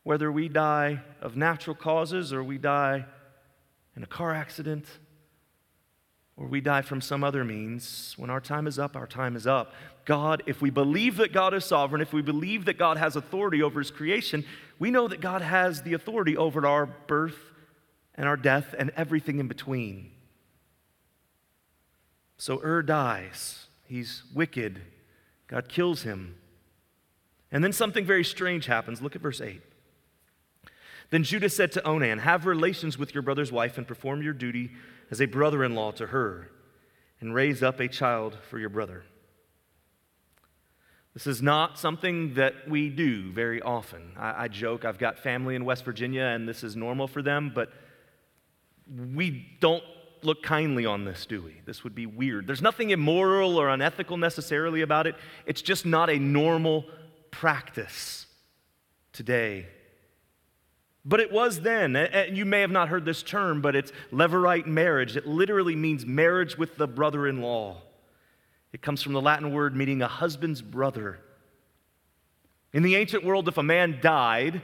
Whether 0.04 0.32
we 0.32 0.48
die 0.48 1.02
of 1.22 1.36
natural 1.36 1.76
causes 1.76 2.32
or 2.32 2.44
we 2.44 2.58
die 2.58 3.06
in 3.96 4.04
a 4.04 4.08
car 4.08 4.34
accident 4.34 4.86
or 6.38 6.46
we 6.46 6.62
die 6.62 6.84
from 6.84 7.02
some 7.02 7.24
other 7.24 7.44
means, 7.44 8.14
when 8.16 8.30
our 8.30 8.40
time 8.40 8.68
is 8.68 8.78
up, 8.78 8.96
our 8.96 9.08
time 9.08 9.36
is 9.36 9.48
up. 9.48 9.74
God, 10.06 10.44
if 10.46 10.62
we 10.62 10.70
believe 10.70 11.18
that 11.18 11.34
God 11.34 11.54
is 11.56 11.66
sovereign, 11.66 12.02
if 12.02 12.14
we 12.14 12.22
believe 12.22 12.66
that 12.66 12.78
God 12.78 12.98
has 12.98 13.16
authority 13.16 13.64
over 13.64 13.80
his 13.80 13.90
creation, 13.90 14.46
we 14.78 14.92
know 14.92 15.08
that 15.08 15.20
God 15.20 15.42
has 15.42 15.82
the 15.82 15.94
authority 15.94 16.38
over 16.38 16.66
our 16.66 16.86
birth 16.86 17.40
and 18.14 18.28
our 18.28 18.38
death 18.38 18.76
and 18.78 18.92
everything 18.96 19.40
in 19.40 19.48
between. 19.48 20.12
So 22.38 22.62
Ur 22.64 22.84
dies. 22.84 23.66
He's 23.86 24.24
wicked. 24.34 24.82
God 25.48 25.68
kills 25.68 26.04
him. 26.04 26.36
And 27.52 27.64
then 27.64 27.74
something 27.74 28.06
very 28.06 28.24
strange 28.24 28.68
happens. 28.68 29.02
Look 29.02 29.16
at 29.16 29.22
verse 29.22 29.42
8. 29.42 29.62
Then 31.10 31.24
Judah 31.24 31.50
said 31.50 31.72
to 31.74 31.88
Onan, 31.88 32.20
Have 32.20 32.46
relations 32.46 32.98
with 32.98 33.14
your 33.14 33.22
brother's 33.22 33.52
wife 33.52 33.78
and 33.78 33.88
perform 33.88 34.22
your 34.22 34.34
duty 34.34 34.72
as 35.10 35.22
a 35.22 35.26
brother 35.26 35.64
in 35.64 35.74
law 35.74 35.92
to 35.92 36.08
her, 36.08 36.50
and 37.22 37.34
raise 37.34 37.64
up 37.64 37.80
a 37.80 37.88
child 37.88 38.38
for 38.50 38.60
your 38.60 38.70
brother. 38.70 39.04
This 41.14 41.26
is 41.26 41.42
not 41.42 41.80
something 41.80 42.36
that 42.36 42.70
we 42.70 42.90
do 42.90 43.32
very 43.32 43.62
often. 43.62 44.12
I, 44.18 44.44
I, 44.44 44.48
joke, 44.50 44.86
I've 44.86 45.00
got 45.00 45.18
family 45.18 45.56
in 45.56 45.66
West 45.66 45.84
Virginia, 45.84 46.24
and 46.24 46.48
this 46.48 46.64
is 46.64 46.76
normal 46.76 47.08
for 47.08 47.24
them, 47.24 47.52
but 47.56 47.72
we 49.16 49.48
don't 49.60 49.84
look 50.22 50.44
kindly 50.44 50.86
on 50.86 51.06
this, 51.06 51.26
do 51.26 51.42
we? 51.42 51.62
This 51.66 51.84
would 51.84 51.96
be 51.96 52.06
weird. 52.06 52.46
There's 52.46 52.62
nothing 52.62 52.92
immoral 52.92 53.58
or 53.58 53.70
unethical 53.70 54.18
necessarily 54.18 54.82
about 54.82 55.08
it, 55.08 55.16
it's 55.46 55.62
just 55.62 55.86
not 55.86 56.10
a 56.10 56.20
normal 56.20 56.86
practice 57.32 58.28
today 59.12 59.68
but 61.08 61.22
it 61.22 61.32
was 61.32 61.62
then. 61.62 61.96
And 61.96 62.38
you 62.38 62.44
may 62.44 62.60
have 62.60 62.70
not 62.70 62.90
heard 62.90 63.06
this 63.06 63.24
term, 63.24 63.62
but 63.62 63.78
it's 63.78 63.94
levirate 64.12 64.66
marriage. 64.66 65.16
It 65.16 65.26
literally 65.26 65.76
means 65.76 66.06
marriage 66.06 66.58
with 66.58 66.76
the 66.76 66.86
brother 66.86 67.28
in 67.28 67.42
law. 67.42 67.78
It 68.74 68.82
comes 68.82 69.02
from 69.02 69.14
the 69.14 69.22
Latin 69.22 69.54
word 69.54 69.74
meaning 69.74 70.02
a 70.02 70.08
husband's 70.08 70.62
brother. 70.62 71.20
In 72.74 72.84
the 72.84 72.98
ancient 72.98 73.24
world, 73.24 73.48
if 73.48 73.58
a 73.58 73.64
man 73.64 74.00
died 74.02 74.62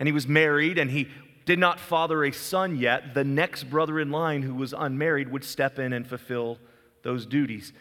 and 0.00 0.08
he 0.08 0.12
was 0.12 0.26
married 0.26 0.76
and 0.76 0.90
he 0.90 1.08
did 1.46 1.60
not 1.60 1.78
father 1.78 2.24
a 2.24 2.32
son 2.32 2.76
yet, 2.76 3.14
the 3.14 3.22
next 3.22 3.70
brother 3.70 4.00
in 4.00 4.10
line 4.10 4.42
who 4.42 4.56
was 4.56 4.74
unmarried 4.76 5.30
would 5.30 5.44
step 5.44 5.78
in 5.78 5.92
and 5.92 6.04
fulfill 6.04 6.58
those 7.04 7.26
duties. 7.26 7.72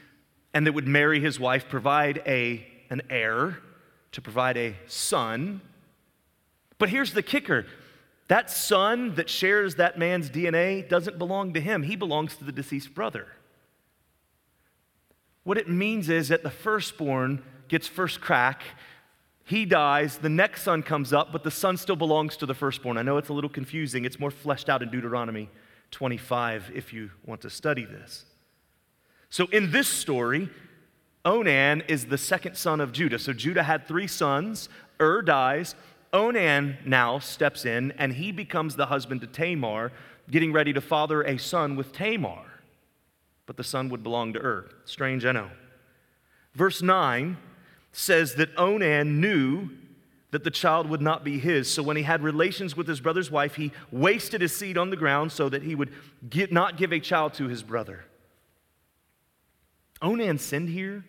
And 0.53 0.67
that 0.67 0.74
would 0.74 0.88
marry 0.88 1.19
his 1.19 1.39
wife, 1.39 1.67
provide 1.67 2.22
a, 2.27 2.66
an 2.92 3.01
heir, 3.09 3.57
to 4.11 4.22
provide 4.22 4.57
a 4.57 4.75
son. 4.85 5.61
But 6.77 6.90
here's 6.90 7.14
the 7.14 7.24
kicker 7.24 7.66
that 8.29 8.50
son 8.50 9.15
that 9.15 9.29
shares 9.29 9.75
that 9.75 10.00
man's 10.00 10.29
DNA 10.29 10.87
doesn't 10.87 11.18
belong 11.18 11.53
to 11.53 11.59
him, 11.59 11.83
he 11.83 11.96
belongs 11.96 12.35
to 12.37 12.44
the 12.44 12.51
deceased 12.51 12.96
brother. 12.96 13.27
What 15.44 15.57
it 15.57 15.68
means 15.68 16.09
is 16.09 16.29
that 16.29 16.44
the 16.44 16.50
firstborn 16.50 17.44
gets 17.68 17.87
first 17.87 18.22
crack, 18.22 18.63
he 19.44 19.65
dies, 19.65 20.20
the 20.20 20.29
next 20.29 20.61
son 20.61 20.83
comes 20.83 21.11
up, 21.11 21.31
but 21.31 21.44
the 21.44 21.51
son 21.51 21.75
still 21.75 21.96
belongs 21.96 22.37
to 22.37 22.46
the 22.46 22.53
firstborn. 22.53 22.98
I 22.98 23.01
know 23.01 23.18
it's 23.18 23.29
a 23.29 23.33
little 23.33 23.50
confusing, 23.50 24.05
it's 24.05 24.20
more 24.20 24.31
fleshed 24.31 24.70
out 24.70 24.83
in 24.83 24.89
Deuteronomy 24.89 25.50
25 25.92 26.72
if 26.75 26.94
you 26.94 27.09
want 27.25 27.42
to 27.42 27.50
study 27.50 27.83
this. 27.83 28.25
So 29.29 29.48
in 29.48 29.72
this 29.72 29.87
story, 29.87 30.50
Onan 31.25 31.81
is 31.87 32.05
the 32.05 32.18
second 32.18 32.55
son 32.55 32.79
of 32.79 32.92
Judah. 32.92 33.20
So 33.20 33.33
Judah 33.33 33.63
had 33.63 33.87
three 33.87 34.07
sons. 34.07 34.70
Ur 35.01 35.22
dies. 35.22 35.75
Onan 36.11 36.77
now 36.85 37.19
steps 37.19 37.65
in 37.65 37.91
and 37.98 38.13
he 38.13 38.31
becomes 38.31 38.75
the 38.75 38.87
husband 38.87 39.22
to 39.22 39.27
Tamar, 39.27 39.91
getting 40.29 40.51
ready 40.51 40.74
to 40.74 40.81
father 40.81 41.22
a 41.22 41.37
son 41.37 41.75
with 41.75 41.91
Tamar. 41.91 42.45
But 43.45 43.57
the 43.57 43.63
son 43.63 43.89
would 43.89 44.03
belong 44.03 44.33
to 44.33 44.39
Ur. 44.39 44.69
Strange, 44.85 45.25
I 45.25 45.31
know. 45.31 45.50
Verse 46.53 46.81
9 46.81 47.37
says 47.91 48.35
that 48.35 48.50
Onan 48.57 49.19
knew 49.19 49.69
that 50.31 50.43
the 50.43 50.51
child 50.51 50.87
would 50.89 51.01
not 51.01 51.24
be 51.24 51.39
his. 51.39 51.72
So 51.72 51.81
when 51.81 51.98
he 51.98 52.03
had 52.03 52.22
relations 52.22 52.77
with 52.77 52.87
his 52.87 53.00
brother's 53.00 53.31
wife, 53.31 53.55
he 53.55 53.72
wasted 53.91 54.41
his 54.41 54.55
seed 54.55 54.77
on 54.77 54.91
the 54.91 54.95
ground 54.95 55.31
so 55.31 55.50
that 55.50 55.63
he 55.63 55.74
would 55.74 55.91
get, 56.29 56.51
not 56.51 56.77
give 56.77 56.91
a 56.91 57.00
child 57.00 57.33
to 57.35 57.48
his 57.48 57.63
brother. 57.63 58.05
Onan 60.01 60.37
sinned 60.37 60.69
here. 60.69 61.03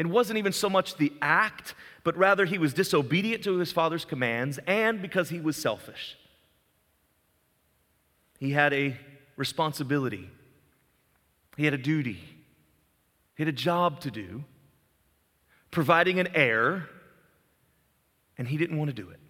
It 0.00 0.06
wasn't 0.06 0.38
even 0.38 0.54
so 0.54 0.70
much 0.70 0.96
the 0.96 1.12
act, 1.20 1.74
but 2.04 2.16
rather 2.16 2.46
he 2.46 2.56
was 2.56 2.72
disobedient 2.72 3.44
to 3.44 3.58
his 3.58 3.70
father's 3.70 4.06
commands 4.06 4.58
and 4.66 5.02
because 5.02 5.28
he 5.28 5.40
was 5.40 5.58
selfish. 5.58 6.16
He 8.38 8.52
had 8.52 8.72
a 8.72 8.96
responsibility, 9.36 10.30
he 11.58 11.66
had 11.66 11.74
a 11.74 11.78
duty, 11.78 12.18
he 13.36 13.42
had 13.42 13.48
a 13.48 13.52
job 13.52 14.00
to 14.00 14.10
do, 14.10 14.44
providing 15.70 16.18
an 16.18 16.28
heir, 16.34 16.88
and 18.38 18.48
he 18.48 18.56
didn't 18.56 18.78
want 18.78 18.88
to 18.88 18.94
do 18.94 19.10
it. 19.10 19.20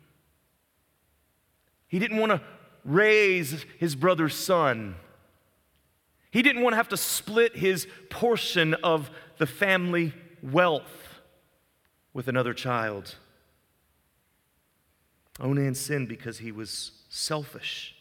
He 1.88 1.98
didn't 1.98 2.18
want 2.18 2.30
to 2.30 2.40
raise 2.85 3.66
his 3.80 3.96
brother's 3.96 4.37
son. 4.37 4.94
He 6.30 6.42
didn't 6.42 6.62
want 6.62 6.74
to 6.74 6.76
have 6.76 6.90
to 6.90 6.96
split 6.96 7.56
his 7.56 7.88
portion 8.09 8.74
of 8.74 9.11
the 9.38 9.46
family 9.46 10.14
wealth 10.42 11.20
with 12.12 12.29
another 12.29 12.55
child. 12.55 13.14
Onan 15.38 15.74
sinned 15.74 16.09
because 16.09 16.38
he 16.38 16.53
was 16.53 16.92
selfish. 17.09 17.94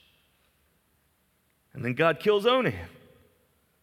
And 1.74 1.86
then 1.86 1.94
God 1.94 2.20
kills 2.20 2.46
Onan 2.46 2.74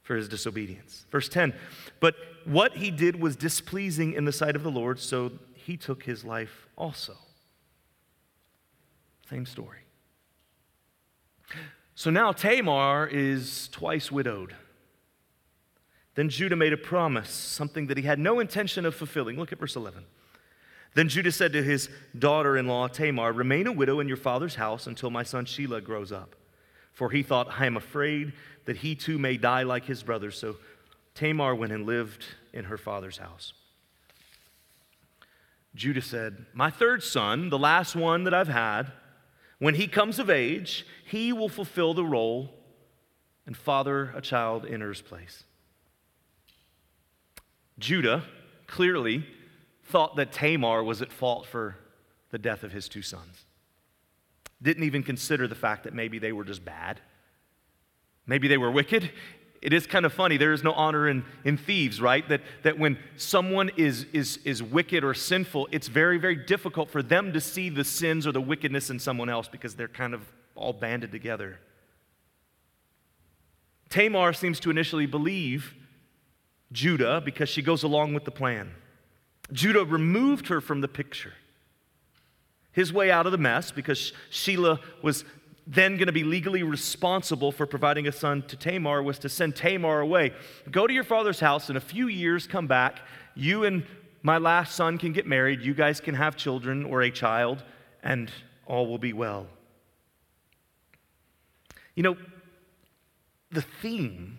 for 0.02 0.16
his 0.16 0.28
disobedience. 0.28 1.06
Verse 1.10 1.28
10 1.28 1.54
But 2.00 2.14
what 2.44 2.76
he 2.76 2.90
did 2.90 3.20
was 3.20 3.36
displeasing 3.36 4.12
in 4.12 4.24
the 4.24 4.32
sight 4.32 4.56
of 4.56 4.62
the 4.62 4.70
Lord, 4.70 5.00
so 5.00 5.32
he 5.54 5.76
took 5.76 6.04
his 6.04 6.24
life 6.24 6.68
also. 6.76 7.16
Same 9.28 9.46
story. 9.46 9.80
So 11.94 12.10
now 12.10 12.32
Tamar 12.32 13.06
is 13.06 13.68
twice 13.68 14.12
widowed. 14.12 14.54
Then 16.16 16.30
Judah 16.30 16.56
made 16.56 16.72
a 16.72 16.78
promise, 16.78 17.30
something 17.30 17.86
that 17.86 17.96
he 17.98 18.02
had 18.02 18.18
no 18.18 18.40
intention 18.40 18.84
of 18.84 18.94
fulfilling. 18.94 19.38
Look 19.38 19.52
at 19.52 19.58
verse 19.58 19.76
11. 19.76 20.04
Then 20.94 21.10
Judah 21.10 21.30
said 21.30 21.52
to 21.52 21.62
his 21.62 21.90
daughter 22.18 22.56
in 22.56 22.66
law 22.66 22.88
Tamar, 22.88 23.32
Remain 23.32 23.66
a 23.66 23.72
widow 23.72 24.00
in 24.00 24.08
your 24.08 24.16
father's 24.16 24.54
house 24.54 24.86
until 24.86 25.10
my 25.10 25.22
son 25.22 25.44
Shelah 25.44 25.84
grows 25.84 26.10
up. 26.10 26.34
For 26.94 27.10
he 27.10 27.22
thought, 27.22 27.48
I 27.60 27.66
am 27.66 27.76
afraid 27.76 28.32
that 28.64 28.78
he 28.78 28.94
too 28.94 29.18
may 29.18 29.36
die 29.36 29.62
like 29.62 29.84
his 29.84 30.02
brothers. 30.02 30.38
So 30.38 30.56
Tamar 31.14 31.54
went 31.54 31.72
and 31.72 31.84
lived 31.84 32.24
in 32.54 32.64
her 32.64 32.78
father's 32.78 33.18
house. 33.18 33.52
Judah 35.74 36.00
said, 36.00 36.46
My 36.54 36.70
third 36.70 37.02
son, 37.02 37.50
the 37.50 37.58
last 37.58 37.94
one 37.94 38.24
that 38.24 38.32
I've 38.32 38.48
had, 38.48 38.90
when 39.58 39.74
he 39.74 39.86
comes 39.86 40.18
of 40.18 40.30
age, 40.30 40.86
he 41.04 41.30
will 41.30 41.50
fulfill 41.50 41.92
the 41.92 42.04
role 42.04 42.54
and 43.44 43.54
father 43.54 44.12
a 44.16 44.22
child 44.22 44.64
in 44.64 44.82
Er's 44.82 45.02
place. 45.02 45.44
Judah 47.78 48.24
clearly 48.66 49.26
thought 49.84 50.16
that 50.16 50.32
Tamar 50.32 50.82
was 50.82 51.02
at 51.02 51.12
fault 51.12 51.46
for 51.46 51.76
the 52.30 52.38
death 52.38 52.62
of 52.62 52.72
his 52.72 52.88
two 52.88 53.02
sons. 53.02 53.44
Didn't 54.60 54.84
even 54.84 55.02
consider 55.02 55.46
the 55.46 55.54
fact 55.54 55.84
that 55.84 55.94
maybe 55.94 56.18
they 56.18 56.32
were 56.32 56.44
just 56.44 56.64
bad. 56.64 57.00
Maybe 58.26 58.48
they 58.48 58.58
were 58.58 58.70
wicked. 58.70 59.10
It 59.62 59.72
is 59.72 59.86
kind 59.86 60.04
of 60.04 60.12
funny. 60.12 60.36
There 60.36 60.52
is 60.52 60.62
no 60.62 60.72
honor 60.72 61.08
in, 61.08 61.24
in 61.44 61.56
thieves, 61.56 62.00
right? 62.00 62.26
That, 62.28 62.40
that 62.62 62.78
when 62.78 62.98
someone 63.16 63.70
is, 63.76 64.06
is, 64.12 64.38
is 64.44 64.62
wicked 64.62 65.04
or 65.04 65.14
sinful, 65.14 65.68
it's 65.72 65.88
very, 65.88 66.18
very 66.18 66.36
difficult 66.36 66.90
for 66.90 67.02
them 67.02 67.32
to 67.32 67.40
see 67.40 67.68
the 67.68 67.84
sins 67.84 68.26
or 68.26 68.32
the 68.32 68.40
wickedness 68.40 68.90
in 68.90 68.98
someone 68.98 69.28
else 69.28 69.48
because 69.48 69.74
they're 69.74 69.88
kind 69.88 70.14
of 70.14 70.22
all 70.54 70.72
banded 70.72 71.12
together. 71.12 71.58
Tamar 73.88 74.32
seems 74.32 74.58
to 74.60 74.70
initially 74.70 75.06
believe 75.06 75.74
Judah 76.72 77.20
because 77.24 77.48
she 77.48 77.62
goes 77.62 77.82
along 77.82 78.14
with 78.14 78.24
the 78.24 78.30
plan. 78.30 78.72
Judah 79.52 79.84
removed 79.84 80.48
her 80.48 80.60
from 80.60 80.80
the 80.80 80.88
picture. 80.88 81.34
His 82.72 82.92
way 82.92 83.10
out 83.10 83.26
of 83.26 83.32
the 83.32 83.38
mess, 83.38 83.70
because 83.70 84.12
Shelah 84.30 84.80
was 85.02 85.24
then 85.66 85.96
going 85.96 86.06
to 86.06 86.12
be 86.12 86.24
legally 86.24 86.62
responsible 86.62 87.50
for 87.50 87.66
providing 87.66 88.06
a 88.06 88.12
son 88.12 88.42
to 88.48 88.56
Tamar, 88.56 89.02
was 89.02 89.18
to 89.20 89.28
send 89.28 89.56
Tamar 89.56 90.00
away. 90.00 90.32
Go 90.70 90.86
to 90.86 90.92
your 90.92 91.04
father's 91.04 91.40
house, 91.40 91.70
in 91.70 91.76
a 91.76 91.80
few 91.80 92.08
years, 92.08 92.46
come 92.46 92.66
back. 92.66 93.00
You 93.34 93.64
and 93.64 93.84
my 94.22 94.38
last 94.38 94.74
son 94.76 94.98
can 94.98 95.12
get 95.12 95.26
married. 95.26 95.62
You 95.62 95.72
guys 95.72 96.00
can 96.00 96.14
have 96.14 96.36
children 96.36 96.84
or 96.84 97.02
a 97.02 97.10
child, 97.10 97.64
and 98.02 98.30
all 98.66 98.86
will 98.86 98.98
be 98.98 99.12
well. 99.12 99.46
You 101.94 102.02
know, 102.02 102.16
the 103.50 103.62
theme 103.62 104.38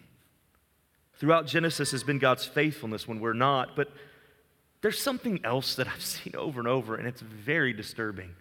throughout 1.18 1.48
Genesis 1.48 1.92
has 1.92 2.04
been 2.04 2.20
God's 2.20 2.46
faithfulness 2.46 3.08
when 3.08 3.20
we're 3.20 3.34
not, 3.34 3.76
but 3.76 3.92
there's 4.82 5.00
something 5.00 5.40
else 5.44 5.76
that 5.76 5.88
I've 5.88 6.04
seen 6.06 6.36
over 6.36 6.60
and 6.60 6.68
over, 6.68 6.96
and 6.96 7.08
it's 7.08 7.22
very 7.22 7.74
disturbing. 7.74 8.36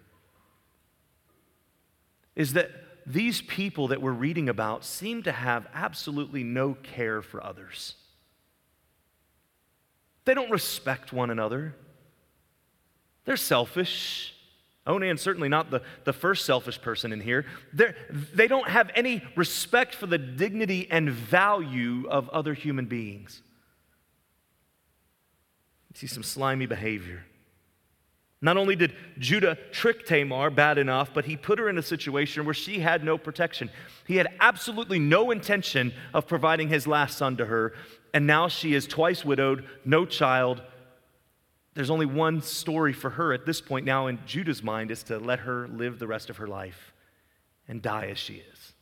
Is 2.35 2.53
that 2.53 2.71
these 3.07 3.41
people 3.41 3.87
that 3.87 4.01
we're 4.01 4.11
reading 4.11 4.49
about 4.49 4.83
seem 4.83 5.23
to 5.23 5.31
have 5.31 5.65
absolutely 5.73 6.43
no 6.43 6.73
care 6.73 7.21
for 7.21 7.43
others. 7.43 7.95
They 10.25 10.33
don't 10.33 10.51
respect 10.51 11.13
one 11.13 11.29
another. 11.29 11.73
They're 13.23 13.37
selfish. 13.37 14.35
Onan's 14.87 15.21
certainly 15.21 15.49
not 15.49 15.69
the, 15.69 15.81
the 16.05 16.13
first 16.13 16.45
selfish 16.45 16.81
person 16.81 17.11
in 17.11 17.19
here. 17.19 17.45
They're, 17.73 17.95
they 18.33 18.47
don't 18.47 18.69
have 18.69 18.89
any 18.95 19.21
respect 19.35 19.93
for 19.93 20.07
the 20.07 20.17
dignity 20.17 20.87
and 20.89 21.11
value 21.11 22.07
of 22.09 22.29
other 22.29 22.53
human 22.53 22.85
beings. 22.85 23.41
You 25.93 25.99
see 25.99 26.07
some 26.07 26.23
slimy 26.23 26.65
behavior. 26.65 27.25
Not 28.39 28.55
only 28.55 28.75
did 28.75 28.93
Judah 29.17 29.57
trick 29.71 30.05
Tamar 30.05 30.51
bad 30.51 30.77
enough, 30.77 31.11
but 31.13 31.25
he 31.25 31.35
put 31.35 31.57
her 31.57 31.69
in 31.69 31.77
a 31.77 31.83
situation 31.83 32.45
where 32.45 32.53
she 32.53 32.79
had 32.79 33.03
no 33.03 33.17
protection. 33.17 33.71
He 34.05 34.17
had 34.17 34.27
absolutely 34.39 34.99
no 34.99 35.31
intention 35.31 35.91
of 36.13 36.27
providing 36.27 36.69
his 36.69 36.85
last 36.85 37.17
son 37.17 37.35
to 37.37 37.45
her, 37.45 37.73
and 38.13 38.27
now 38.27 38.47
she 38.47 38.75
is 38.75 38.85
twice 38.85 39.25
widowed, 39.25 39.65
no 39.85 40.05
child, 40.05 40.61
there's 41.77 41.91
only 41.91 42.07
one 42.07 42.41
story 42.41 42.91
for 42.91 43.11
her 43.11 43.33
at 43.33 43.45
this 43.45 43.61
point 43.61 43.85
now 43.85 44.07
in 44.07 44.17
Judah's 44.25 44.63
mind 44.63 44.89
is 44.89 45.03
to 45.03 45.19
let 45.19 45.41
her 45.41 45.67
live 45.67 45.99
the 45.99 46.07
rest 46.07 46.31
of 46.31 46.37
her 46.37 46.47
life 46.47 46.91
and 47.67 47.83
die 47.83 48.07
as 48.07 48.17
she 48.17 48.41
is. 48.51 48.73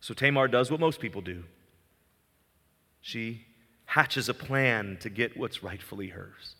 So 0.00 0.12
Tamar 0.12 0.48
does 0.48 0.68
what 0.68 0.80
most 0.80 0.98
people 0.98 1.20
do. 1.20 1.44
She 3.00 3.46
hatches 3.84 4.28
a 4.28 4.34
plan 4.34 4.98
to 5.02 5.10
get 5.10 5.36
what's 5.36 5.62
rightfully 5.62 6.08
hers. 6.08 6.56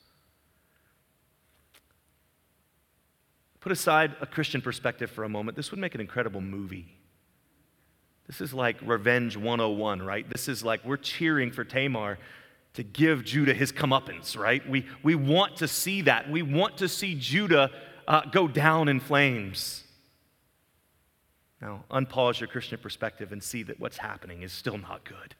Put 3.59 3.73
aside 3.73 4.15
a 4.21 4.27
Christian 4.27 4.63
perspective 4.63 5.11
for 5.11 5.25
a 5.25 5.29
moment. 5.29 5.57
This 5.57 5.73
would 5.73 5.81
make 5.81 5.97
an 5.97 6.01
incredible 6.01 6.41
movie. 6.41 6.87
This 8.29 8.41
is 8.41 8.55
like 8.55 8.77
Revenge 8.81 9.37
101, 9.37 10.03
right? 10.03 10.31
This 10.31 10.47
is 10.47 10.63
like 10.63 10.85
we're 10.85 10.97
cheering 10.97 11.51
for 11.51 11.65
Tamar 11.65 12.17
to 12.75 12.83
give 12.83 13.25
Judah 13.25 13.55
his 13.55 13.73
comeuppance, 13.73 14.39
right? 14.39 14.67
We, 14.69 14.87
we 15.03 15.15
want 15.15 15.57
to 15.57 15.69
see 15.69 16.03
that. 16.03 16.31
We 16.31 16.43
want 16.43 16.77
to 16.79 16.89
see 16.89 17.15
Judah 17.15 17.71
uh, 18.07 18.23
go 18.31 18.47
down 18.47 18.89
in 18.89 19.01
flames. 19.01 19.85
Now, 21.61 21.85
unpause 21.91 22.41
your 22.41 22.49
Christian 22.49 22.79
perspective 22.79 23.33
and 23.33 23.43
see 23.43 23.63
that 23.65 23.79
what's 23.81 23.99
happening 23.99 24.43
is 24.43 24.53
still 24.53 24.79
not 24.79 25.05
good. 25.05 25.35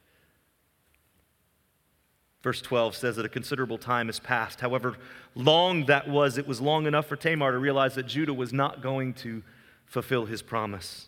Verse 2.43 2.63
12 2.63 2.97
says 2.97 3.17
that 3.17 3.25
a 3.25 3.29
considerable 3.29 3.79
time 3.79 4.07
has 4.07 4.19
passed. 4.19 4.61
However 4.61 4.97
long 5.35 5.87
that 5.87 6.09
was, 6.09 6.39
it 6.39 6.47
was 6.47 6.61
long 6.61 6.87
enough 6.87 7.07
for 7.07 7.17
Tamar 7.17 7.53
to 7.53 7.59
realize 7.59 7.95
that 7.95 8.07
Judah 8.07 8.35
was 8.35 8.53
not 8.53 8.83
going 8.83 9.15
to 9.15 9.43
fulfill 9.85 10.25
his 10.25 10.41
promise. 10.41 11.07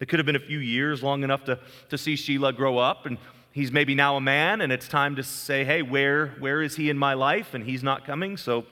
It 0.00 0.08
could 0.08 0.18
have 0.18 0.26
been 0.26 0.36
a 0.36 0.40
few 0.40 0.58
years, 0.58 1.02
long 1.02 1.22
enough 1.22 1.44
to, 1.44 1.58
to 1.90 1.98
see 1.98 2.14
Shelah 2.14 2.56
grow 2.56 2.78
up 2.78 3.06
and 3.06 3.18
he's 3.54 3.70
maybe 3.70 3.94
now 3.94 4.16
a 4.16 4.20
man 4.20 4.60
and 4.60 4.72
it's 4.72 4.88
time 4.88 5.14
to 5.16 5.22
say, 5.22 5.64
hey, 5.64 5.80
where, 5.80 6.28
where 6.40 6.60
is 6.60 6.74
he 6.76 6.90
in 6.90 6.98
my 6.98 7.14
life? 7.14 7.54
And 7.54 7.64
he's 7.64 7.84
not 7.84 8.04
coming, 8.04 8.36
so 8.36 8.66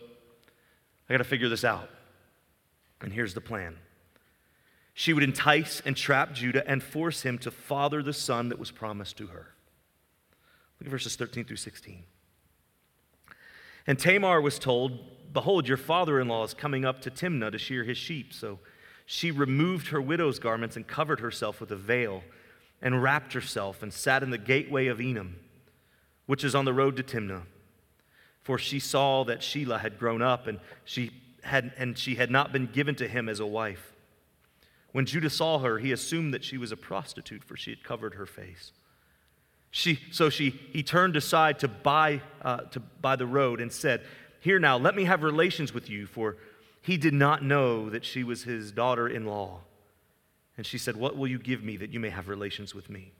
I 1.08 1.14
got 1.14 1.18
to 1.18 1.24
figure 1.24 1.48
this 1.48 1.64
out. 1.64 1.88
And 3.00 3.12
here's 3.12 3.32
the 3.32 3.40
plan 3.40 3.78
she 4.92 5.14
would 5.14 5.22
entice 5.22 5.80
and 5.86 5.96
trap 5.96 6.34
Judah 6.34 6.68
and 6.68 6.82
force 6.82 7.22
him 7.22 7.38
to 7.38 7.50
father 7.50 8.02
the 8.02 8.12
son 8.12 8.50
that 8.50 8.58
was 8.58 8.70
promised 8.70 9.16
to 9.18 9.28
her. 9.28 9.54
Look 10.78 10.86
at 10.86 10.90
verses 10.90 11.16
13 11.16 11.44
through 11.44 11.56
16. 11.56 12.02
And 13.86 13.98
Tamar 13.98 14.40
was 14.40 14.58
told, 14.58 14.98
Behold, 15.32 15.66
your 15.66 15.78
father 15.78 16.20
in 16.20 16.28
law 16.28 16.44
is 16.44 16.52
coming 16.52 16.84
up 16.84 17.00
to 17.02 17.10
Timnah 17.10 17.52
to 17.52 17.58
shear 17.58 17.84
his 17.84 17.96
sheep. 17.96 18.34
So 18.34 18.58
she 19.06 19.30
removed 19.30 19.88
her 19.88 20.00
widow's 20.00 20.38
garments 20.38 20.76
and 20.76 20.86
covered 20.86 21.20
herself 21.20 21.60
with 21.60 21.70
a 21.70 21.76
veil 21.76 22.22
and 22.82 23.02
wrapped 23.02 23.32
herself 23.32 23.82
and 23.82 23.92
sat 23.92 24.22
in 24.22 24.30
the 24.30 24.38
gateway 24.38 24.88
of 24.88 24.98
Enam, 24.98 25.34
which 26.26 26.42
is 26.42 26.54
on 26.54 26.64
the 26.64 26.72
road 26.72 26.96
to 26.96 27.02
Timnah. 27.02 27.42
For 28.42 28.58
she 28.58 28.80
saw 28.80 29.22
that 29.24 29.40
Shelah 29.40 29.80
had 29.80 29.98
grown 29.98 30.20
up 30.20 30.48
and 30.48 30.58
she 30.84 31.12
had, 31.42 31.72
and 31.76 31.96
she 31.96 32.16
had 32.16 32.30
not 32.30 32.52
been 32.52 32.66
given 32.66 32.94
to 32.96 33.06
him 33.06 33.28
as 33.28 33.38
a 33.38 33.46
wife. 33.46 33.92
When 34.90 35.06
Judah 35.06 35.30
saw 35.30 35.60
her, 35.60 35.78
he 35.78 35.92
assumed 35.92 36.34
that 36.34 36.44
she 36.44 36.58
was 36.58 36.72
a 36.72 36.76
prostitute, 36.76 37.44
for 37.44 37.56
she 37.56 37.70
had 37.70 37.82
covered 37.82 38.14
her 38.14 38.26
face. 38.26 38.72
She, 39.70 40.00
so 40.10 40.28
she, 40.28 40.50
he 40.50 40.82
turned 40.82 41.16
aside 41.16 41.60
to 41.60 41.68
buy, 41.68 42.20
uh, 42.42 42.62
to 42.72 42.80
buy 42.80 43.16
the 43.16 43.26
road 43.26 43.60
and 43.60 43.72
said, 43.72 44.02
Here 44.40 44.58
now, 44.58 44.76
let 44.76 44.94
me 44.94 45.04
have 45.04 45.22
relations 45.22 45.72
with 45.72 45.88
you, 45.88 46.06
for 46.06 46.36
he 46.82 46.98
did 46.98 47.14
not 47.14 47.42
know 47.42 47.88
that 47.88 48.04
she 48.04 48.22
was 48.22 48.42
his 48.42 48.70
daughter 48.70 49.08
in 49.08 49.24
law. 49.24 49.60
And 50.56 50.66
she 50.66 50.78
said, 50.78 50.96
What 50.96 51.16
will 51.16 51.28
you 51.28 51.38
give 51.38 51.62
me 51.62 51.76
that 51.78 51.92
you 51.92 52.00
may 52.00 52.10
have 52.10 52.28
relations 52.28 52.74
with 52.74 52.90
me? 52.90 53.12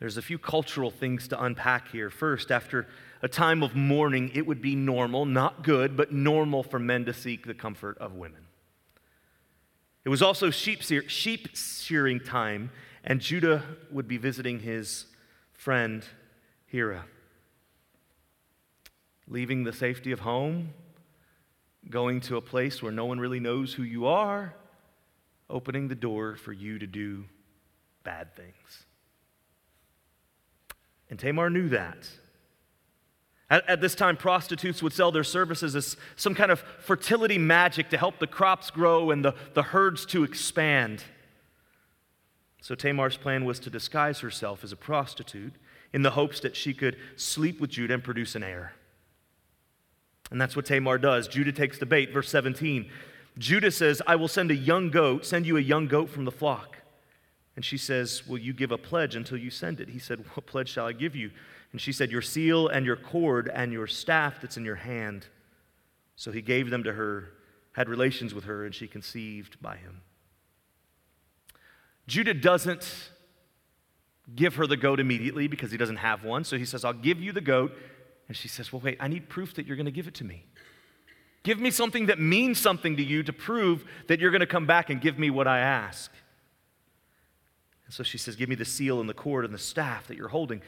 There's 0.00 0.16
a 0.16 0.22
few 0.22 0.38
cultural 0.38 0.90
things 0.90 1.28
to 1.28 1.42
unpack 1.42 1.90
here. 1.90 2.10
First, 2.10 2.50
after 2.50 2.86
a 3.22 3.28
time 3.28 3.62
of 3.62 3.74
mourning, 3.74 4.30
it 4.34 4.46
would 4.46 4.60
be 4.60 4.74
normal, 4.74 5.24
not 5.24 5.62
good, 5.62 5.96
but 5.96 6.12
normal 6.12 6.62
for 6.62 6.78
men 6.78 7.04
to 7.06 7.14
seek 7.14 7.46
the 7.46 7.54
comfort 7.54 7.96
of 7.98 8.14
women. 8.14 8.44
It 10.04 10.10
was 10.10 10.20
also 10.20 10.50
sheep, 10.50 10.82
sheep 10.82 11.56
shearing 11.56 12.20
time, 12.20 12.70
and 13.04 13.20
Judah 13.20 13.62
would 13.90 14.06
be 14.06 14.18
visiting 14.18 14.60
his 14.60 15.06
friend 15.52 16.04
Hira. 16.66 17.06
Leaving 19.26 19.64
the 19.64 19.72
safety 19.72 20.12
of 20.12 20.20
home, 20.20 20.74
going 21.88 22.20
to 22.22 22.36
a 22.36 22.42
place 22.42 22.82
where 22.82 22.92
no 22.92 23.06
one 23.06 23.18
really 23.18 23.40
knows 23.40 23.72
who 23.72 23.82
you 23.82 24.06
are, 24.06 24.54
opening 25.54 25.86
the 25.88 25.94
door 25.94 26.34
for 26.34 26.52
you 26.52 26.78
to 26.80 26.86
do 26.86 27.24
bad 28.02 28.34
things. 28.34 28.84
And 31.08 31.18
Tamar 31.18 31.48
knew 31.48 31.68
that. 31.68 32.08
At, 33.48 33.68
at, 33.68 33.80
this 33.80 33.94
time, 33.94 34.16
prostitutes 34.16 34.82
would 34.82 34.92
sell 34.92 35.12
their 35.12 35.22
services 35.22 35.76
as 35.76 35.96
some 36.16 36.34
kind 36.34 36.50
of 36.50 36.60
fertility 36.80 37.38
magic 37.38 37.88
to 37.90 37.96
help 37.96 38.18
the 38.18 38.26
crops 38.26 38.70
grow 38.70 39.10
and 39.10 39.24
the, 39.24 39.34
the 39.52 39.62
herds 39.62 40.04
to 40.06 40.24
expand. 40.24 41.04
So 42.60 42.74
Tamar's 42.74 43.16
plan 43.16 43.44
was 43.44 43.60
to 43.60 43.70
disguise 43.70 44.20
herself 44.20 44.64
as 44.64 44.72
a 44.72 44.76
prostitute 44.76 45.52
in 45.92 46.02
the 46.02 46.10
hopes 46.10 46.40
that 46.40 46.56
she 46.56 46.74
could 46.74 46.96
sleep 47.14 47.60
with 47.60 47.70
Judah 47.70 47.94
and 47.94 48.02
produce 48.02 48.34
an 48.34 48.42
heir. 48.42 48.72
And 50.32 50.40
that's 50.40 50.56
what 50.56 50.66
Tamar 50.66 50.98
does. 50.98 51.28
Judah 51.28 51.52
takes 51.52 51.78
the 51.78 51.86
bait. 51.86 52.12
Verse 52.12 52.30
17 52.30 52.90
Judah 53.38 53.70
says, 53.70 54.00
I 54.06 54.16
will 54.16 54.28
send 54.28 54.50
a 54.50 54.56
young 54.56 54.90
goat, 54.90 55.26
send 55.26 55.46
you 55.46 55.56
a 55.56 55.60
young 55.60 55.88
goat 55.88 56.08
from 56.08 56.24
the 56.24 56.30
flock. 56.30 56.78
And 57.56 57.64
she 57.64 57.76
says, 57.78 58.26
Will 58.26 58.38
you 58.38 58.52
give 58.52 58.72
a 58.72 58.78
pledge 58.78 59.14
until 59.16 59.38
you 59.38 59.50
send 59.50 59.80
it? 59.80 59.88
He 59.88 59.98
said, 59.98 60.24
What 60.34 60.46
pledge 60.46 60.68
shall 60.68 60.86
I 60.86 60.92
give 60.92 61.14
you? 61.14 61.30
And 61.72 61.80
she 61.80 61.92
said, 61.92 62.10
Your 62.10 62.22
seal 62.22 62.68
and 62.68 62.86
your 62.86 62.96
cord 62.96 63.50
and 63.52 63.72
your 63.72 63.86
staff 63.86 64.40
that's 64.40 64.56
in 64.56 64.64
your 64.64 64.76
hand. 64.76 65.26
So 66.16 66.30
he 66.30 66.42
gave 66.42 66.70
them 66.70 66.84
to 66.84 66.92
her, 66.92 67.30
had 67.72 67.88
relations 67.88 68.34
with 68.34 68.44
her, 68.44 68.64
and 68.64 68.74
she 68.74 68.86
conceived 68.86 69.60
by 69.60 69.76
him. 69.76 70.02
Judah 72.06 72.34
doesn't 72.34 73.10
give 74.34 74.56
her 74.56 74.66
the 74.66 74.76
goat 74.76 75.00
immediately 75.00 75.48
because 75.48 75.70
he 75.70 75.76
doesn't 75.76 75.96
have 75.96 76.24
one. 76.24 76.44
So 76.44 76.56
he 76.56 76.64
says, 76.64 76.84
I'll 76.84 76.92
give 76.92 77.20
you 77.20 77.32
the 77.32 77.40
goat. 77.40 77.72
And 78.28 78.36
she 78.36 78.48
says, 78.48 78.72
Well, 78.72 78.80
wait, 78.80 78.96
I 79.00 79.08
need 79.08 79.28
proof 79.28 79.54
that 79.54 79.66
you're 79.66 79.76
going 79.76 79.86
to 79.86 79.92
give 79.92 80.08
it 80.08 80.14
to 80.14 80.24
me. 80.24 80.46
Give 81.44 81.60
me 81.60 81.70
something 81.70 82.06
that 82.06 82.18
means 82.18 82.58
something 82.58 82.96
to 82.96 83.02
you 83.04 83.22
to 83.22 83.32
prove 83.32 83.84
that 84.08 84.18
you're 84.18 84.30
going 84.30 84.40
to 84.40 84.46
come 84.46 84.66
back 84.66 84.90
and 84.90 85.00
give 85.00 85.18
me 85.18 85.30
what 85.30 85.46
I 85.46 85.60
ask. 85.60 86.10
And 87.84 87.94
so 87.94 88.02
she 88.02 88.18
says, 88.18 88.34
Give 88.34 88.48
me 88.48 88.54
the 88.54 88.64
seal 88.64 89.00
and 89.00 89.08
the 89.08 89.14
cord 89.14 89.44
and 89.44 89.52
the 89.54 89.58
staff 89.58 90.08
that 90.08 90.16
you're 90.16 90.28
holding. 90.28 90.62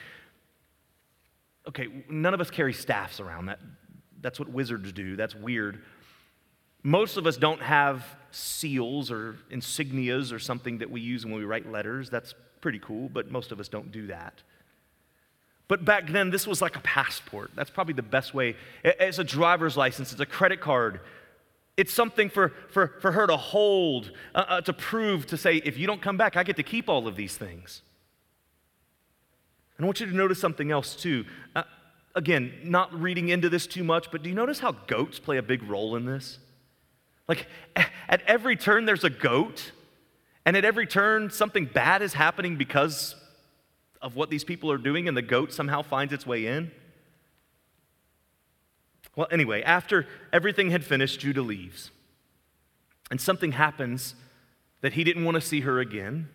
Okay, 1.66 1.88
none 2.08 2.34
of 2.34 2.40
us 2.40 2.50
carry 2.50 2.74
staffs 2.74 3.18
around. 3.18 3.46
That, 3.46 3.58
that's 4.20 4.38
what 4.38 4.50
wizards 4.50 4.92
do. 4.92 5.16
That's 5.16 5.34
weird. 5.34 5.82
Most 6.82 7.16
of 7.16 7.26
us 7.26 7.38
don't 7.38 7.62
have 7.62 8.04
seals 8.30 9.10
or 9.10 9.36
insignias 9.50 10.32
or 10.32 10.38
something 10.38 10.78
that 10.78 10.90
we 10.90 11.00
use 11.00 11.24
when 11.24 11.34
we 11.34 11.44
write 11.44 11.70
letters. 11.72 12.10
That's 12.10 12.34
pretty 12.60 12.78
cool, 12.78 13.08
but 13.08 13.30
most 13.30 13.50
of 13.50 13.58
us 13.58 13.68
don't 13.68 13.90
do 13.90 14.08
that. 14.08 14.42
But 15.68 15.84
back 15.84 16.08
then, 16.08 16.30
this 16.30 16.46
was 16.46 16.62
like 16.62 16.76
a 16.76 16.80
passport. 16.80 17.50
That's 17.54 17.70
probably 17.70 17.94
the 17.94 18.02
best 18.02 18.34
way. 18.34 18.56
It's 18.84 19.18
a 19.18 19.24
driver's 19.24 19.76
license, 19.76 20.12
it's 20.12 20.20
a 20.20 20.26
credit 20.26 20.60
card. 20.60 21.00
It's 21.76 21.92
something 21.92 22.30
for, 22.30 22.54
for, 22.70 22.94
for 23.02 23.12
her 23.12 23.26
to 23.26 23.36
hold, 23.36 24.10
uh, 24.34 24.44
uh, 24.48 24.60
to 24.62 24.72
prove, 24.72 25.26
to 25.26 25.36
say, 25.36 25.56
if 25.56 25.76
you 25.76 25.86
don't 25.86 26.00
come 26.00 26.16
back, 26.16 26.34
I 26.34 26.42
get 26.42 26.56
to 26.56 26.62
keep 26.62 26.88
all 26.88 27.06
of 27.06 27.16
these 27.16 27.36
things. 27.36 27.82
And 29.76 29.84
I 29.84 29.86
want 29.86 30.00
you 30.00 30.06
to 30.06 30.16
notice 30.16 30.40
something 30.40 30.70
else 30.70 30.96
too. 30.96 31.26
Uh, 31.54 31.64
again, 32.14 32.54
not 32.64 32.98
reading 32.98 33.28
into 33.28 33.50
this 33.50 33.66
too 33.66 33.84
much, 33.84 34.10
but 34.10 34.22
do 34.22 34.30
you 34.30 34.34
notice 34.34 34.60
how 34.60 34.72
goats 34.72 35.18
play 35.18 35.36
a 35.36 35.42
big 35.42 35.62
role 35.64 35.96
in 35.96 36.06
this? 36.06 36.38
Like 37.28 37.46
at 38.08 38.22
every 38.26 38.56
turn, 38.56 38.86
there's 38.86 39.04
a 39.04 39.10
goat, 39.10 39.72
and 40.46 40.56
at 40.56 40.64
every 40.64 40.86
turn, 40.86 41.28
something 41.28 41.66
bad 41.66 42.00
is 42.00 42.14
happening 42.14 42.56
because 42.56 43.16
of 44.02 44.16
what 44.16 44.30
these 44.30 44.44
people 44.44 44.70
are 44.70 44.78
doing, 44.78 45.08
and 45.08 45.16
the 45.16 45.22
goat 45.22 45.52
somehow 45.52 45.82
finds 45.82 46.12
its 46.12 46.26
way 46.26 46.46
in. 46.46 46.70
Well, 49.14 49.26
anyway, 49.30 49.62
after 49.62 50.06
everything 50.32 50.70
had 50.70 50.84
finished, 50.84 51.20
Judah 51.20 51.42
leaves. 51.42 51.90
And 53.10 53.20
something 53.20 53.52
happens 53.52 54.14
that 54.82 54.92
he 54.92 55.04
didn't 55.04 55.24
want 55.24 55.36
to 55.36 55.40
see 55.40 55.60
her 55.60 55.80
again. 55.80 56.28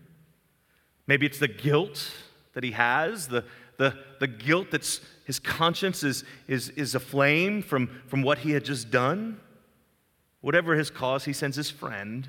Maybe 1.05 1.25
it's 1.25 1.39
the 1.39 1.47
guilt 1.47 2.11
that 2.53 2.63
he 2.63 2.71
has, 2.71 3.27
the, 3.27 3.45
the, 3.77 3.97
the 4.19 4.27
guilt 4.27 4.67
that's 4.71 5.01
his 5.25 5.39
conscience 5.39 6.03
is, 6.03 6.23
is, 6.47 6.69
is 6.69 6.95
aflame 6.95 7.61
from, 7.61 8.01
from 8.07 8.21
what 8.21 8.39
he 8.39 8.51
had 8.51 8.65
just 8.65 8.91
done. 8.91 9.39
Whatever 10.41 10.75
his 10.75 10.89
cause, 10.89 11.25
he 11.25 11.33
sends 11.33 11.55
his 11.55 11.69
friend 11.69 12.27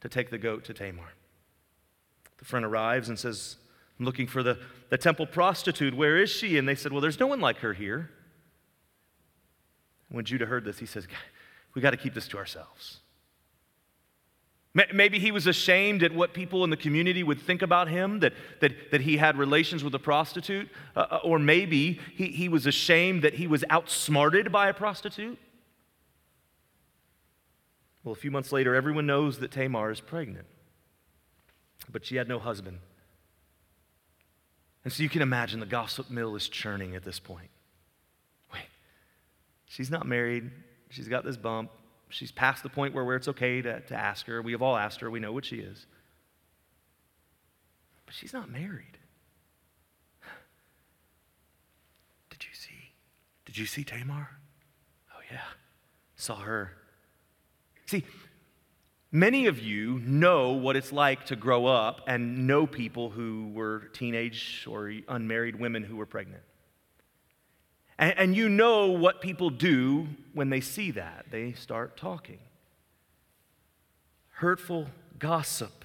to 0.00 0.08
take 0.08 0.30
the 0.30 0.38
goat 0.38 0.64
to 0.64 0.74
Tamar. 0.74 1.12
The 2.38 2.44
friend 2.44 2.64
arrives 2.64 3.08
and 3.08 3.18
says, 3.18 3.56
I'm 3.98 4.04
looking 4.04 4.26
for 4.26 4.42
the, 4.42 4.58
the 4.90 4.98
temple 4.98 5.26
prostitute. 5.26 5.94
Where 5.94 6.18
is 6.18 6.30
she? 6.30 6.56
And 6.56 6.68
they 6.68 6.74
said, 6.74 6.92
Well, 6.92 7.00
there's 7.00 7.18
no 7.18 7.26
one 7.26 7.40
like 7.40 7.58
her 7.58 7.72
here. 7.72 8.10
When 10.08 10.24
Judah 10.24 10.46
heard 10.46 10.64
this, 10.64 10.78
he 10.78 10.86
says, 10.86 11.06
We 11.74 11.82
got 11.82 11.90
to 11.90 11.96
keep 11.96 12.14
this 12.14 12.28
to 12.28 12.38
ourselves. 12.38 13.00
Maybe 14.92 15.18
he 15.18 15.32
was 15.32 15.48
ashamed 15.48 16.04
at 16.04 16.14
what 16.14 16.34
people 16.34 16.62
in 16.62 16.70
the 16.70 16.76
community 16.76 17.24
would 17.24 17.40
think 17.40 17.62
about 17.62 17.88
him, 17.88 18.20
that, 18.20 18.32
that, 18.60 18.92
that 18.92 19.00
he 19.00 19.16
had 19.16 19.36
relations 19.36 19.82
with 19.82 19.92
a 19.94 19.98
prostitute. 19.98 20.68
Uh, 20.94 21.06
uh, 21.10 21.20
or 21.24 21.40
maybe 21.40 21.98
he, 22.14 22.26
he 22.26 22.48
was 22.48 22.64
ashamed 22.66 23.22
that 23.22 23.34
he 23.34 23.48
was 23.48 23.64
outsmarted 23.70 24.52
by 24.52 24.68
a 24.68 24.74
prostitute. 24.74 25.38
Well, 28.04 28.12
a 28.12 28.16
few 28.16 28.30
months 28.30 28.52
later, 28.52 28.74
everyone 28.76 29.06
knows 29.06 29.38
that 29.40 29.50
Tamar 29.50 29.90
is 29.90 30.00
pregnant, 30.00 30.46
but 31.90 32.04
she 32.04 32.14
had 32.14 32.28
no 32.28 32.38
husband. 32.38 32.78
And 34.84 34.92
so 34.92 35.02
you 35.02 35.08
can 35.08 35.22
imagine 35.22 35.60
the 35.60 35.66
gossip 35.66 36.10
mill 36.10 36.36
is 36.36 36.48
churning 36.48 36.94
at 36.94 37.04
this 37.04 37.18
point. 37.18 37.50
Wait, 38.52 38.62
she's 39.66 39.90
not 39.90 40.06
married. 40.06 40.50
She's 40.90 41.08
got 41.08 41.24
this 41.24 41.36
bump. 41.36 41.70
She's 42.08 42.32
past 42.32 42.62
the 42.62 42.70
point 42.70 42.94
where, 42.94 43.04
where 43.04 43.16
it's 43.16 43.28
okay 43.28 43.60
to, 43.60 43.80
to 43.80 43.94
ask 43.94 44.26
her. 44.26 44.40
We 44.40 44.52
have 44.52 44.62
all 44.62 44.76
asked 44.76 45.00
her. 45.00 45.10
We 45.10 45.20
know 45.20 45.32
what 45.32 45.44
she 45.44 45.56
is. 45.56 45.86
But 48.06 48.14
she's 48.14 48.32
not 48.32 48.50
married. 48.50 48.96
Did 52.30 52.44
you 52.44 52.54
see? 52.54 52.92
Did 53.44 53.58
you 53.58 53.66
see 53.66 53.84
Tamar? 53.84 54.30
Oh, 55.14 55.20
yeah. 55.30 55.40
Saw 56.16 56.36
her. 56.36 56.72
See, 57.84 58.04
many 59.10 59.46
of 59.46 59.58
you 59.58 60.00
know 60.00 60.52
what 60.52 60.76
it's 60.76 60.92
like 60.92 61.26
to 61.26 61.36
grow 61.36 61.66
up 61.66 62.02
and 62.06 62.46
know 62.46 62.66
people 62.66 63.10
who 63.10 63.50
were 63.54 63.88
teenage 63.92 64.66
or 64.68 64.92
unmarried 65.08 65.56
women 65.56 65.82
who 65.82 65.96
were 65.96 66.06
pregnant. 66.06 66.42
And, 67.98 68.14
and 68.18 68.36
you 68.36 68.48
know 68.48 68.88
what 68.88 69.20
people 69.20 69.50
do 69.50 70.08
when 70.34 70.50
they 70.50 70.60
see 70.60 70.90
that. 70.92 71.26
They 71.30 71.52
start 71.52 71.96
talking. 71.96 72.38
Hurtful 74.30 74.88
gossip. 75.18 75.84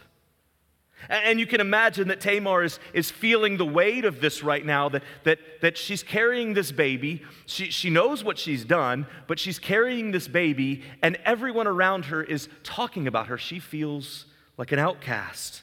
And 1.10 1.40
you 1.40 1.46
can 1.46 1.62
imagine 1.62 2.08
that 2.08 2.22
Tamar 2.22 2.64
is, 2.64 2.80
is 2.94 3.12
feeling 3.12 3.58
the 3.58 3.66
weight 3.66 4.06
of 4.06 4.22
this 4.22 4.44
right 4.44 4.66
now, 4.66 4.90
that, 4.90 5.04
that, 5.24 5.40
that 5.62 5.78
she's 5.78 6.04
carrying 6.04 6.54
this 6.54 6.72
baby. 6.72 7.24
She, 7.46 7.66
she 7.66 7.90
knows 7.90 8.24
what 8.24 8.38
she's 8.38 8.64
done, 8.64 9.08
but 9.28 9.40
she's 9.40 9.60
carrying 9.60 10.12
this 10.12 10.28
baby, 10.28 10.84
and 11.02 11.18
everyone 11.26 11.68
around 11.68 12.06
her 12.06 12.24
is 12.24 12.48
talking 12.64 13.08
about 13.08 13.28
her. 13.28 13.38
She 13.38 13.60
feels 13.60 14.26
like 14.58 14.72
an 14.72 14.80
outcast. 14.80 15.62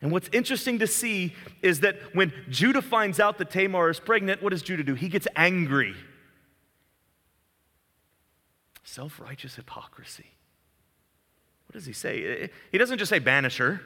And 0.00 0.12
what's 0.12 0.28
interesting 0.32 0.80
to 0.80 0.86
see 0.86 1.34
is 1.62 1.80
that 1.80 1.96
when 2.14 2.32
Judah 2.50 2.82
finds 2.82 3.18
out 3.18 3.38
that 3.38 3.50
Tamar 3.50 3.88
is 3.88 3.98
pregnant, 3.98 4.42
what 4.42 4.50
does 4.50 4.62
Judah 4.62 4.84
do? 4.84 4.94
He 4.94 5.08
gets 5.08 5.26
angry. 5.34 5.94
Self 8.84 9.18
righteous 9.18 9.56
hypocrisy. 9.56 10.26
What 11.74 11.80
does 11.80 11.86
he 11.86 11.92
say? 11.92 12.50
He 12.70 12.78
doesn't 12.78 12.98
just 12.98 13.10
say 13.10 13.18
banish 13.18 13.56
her. 13.56 13.80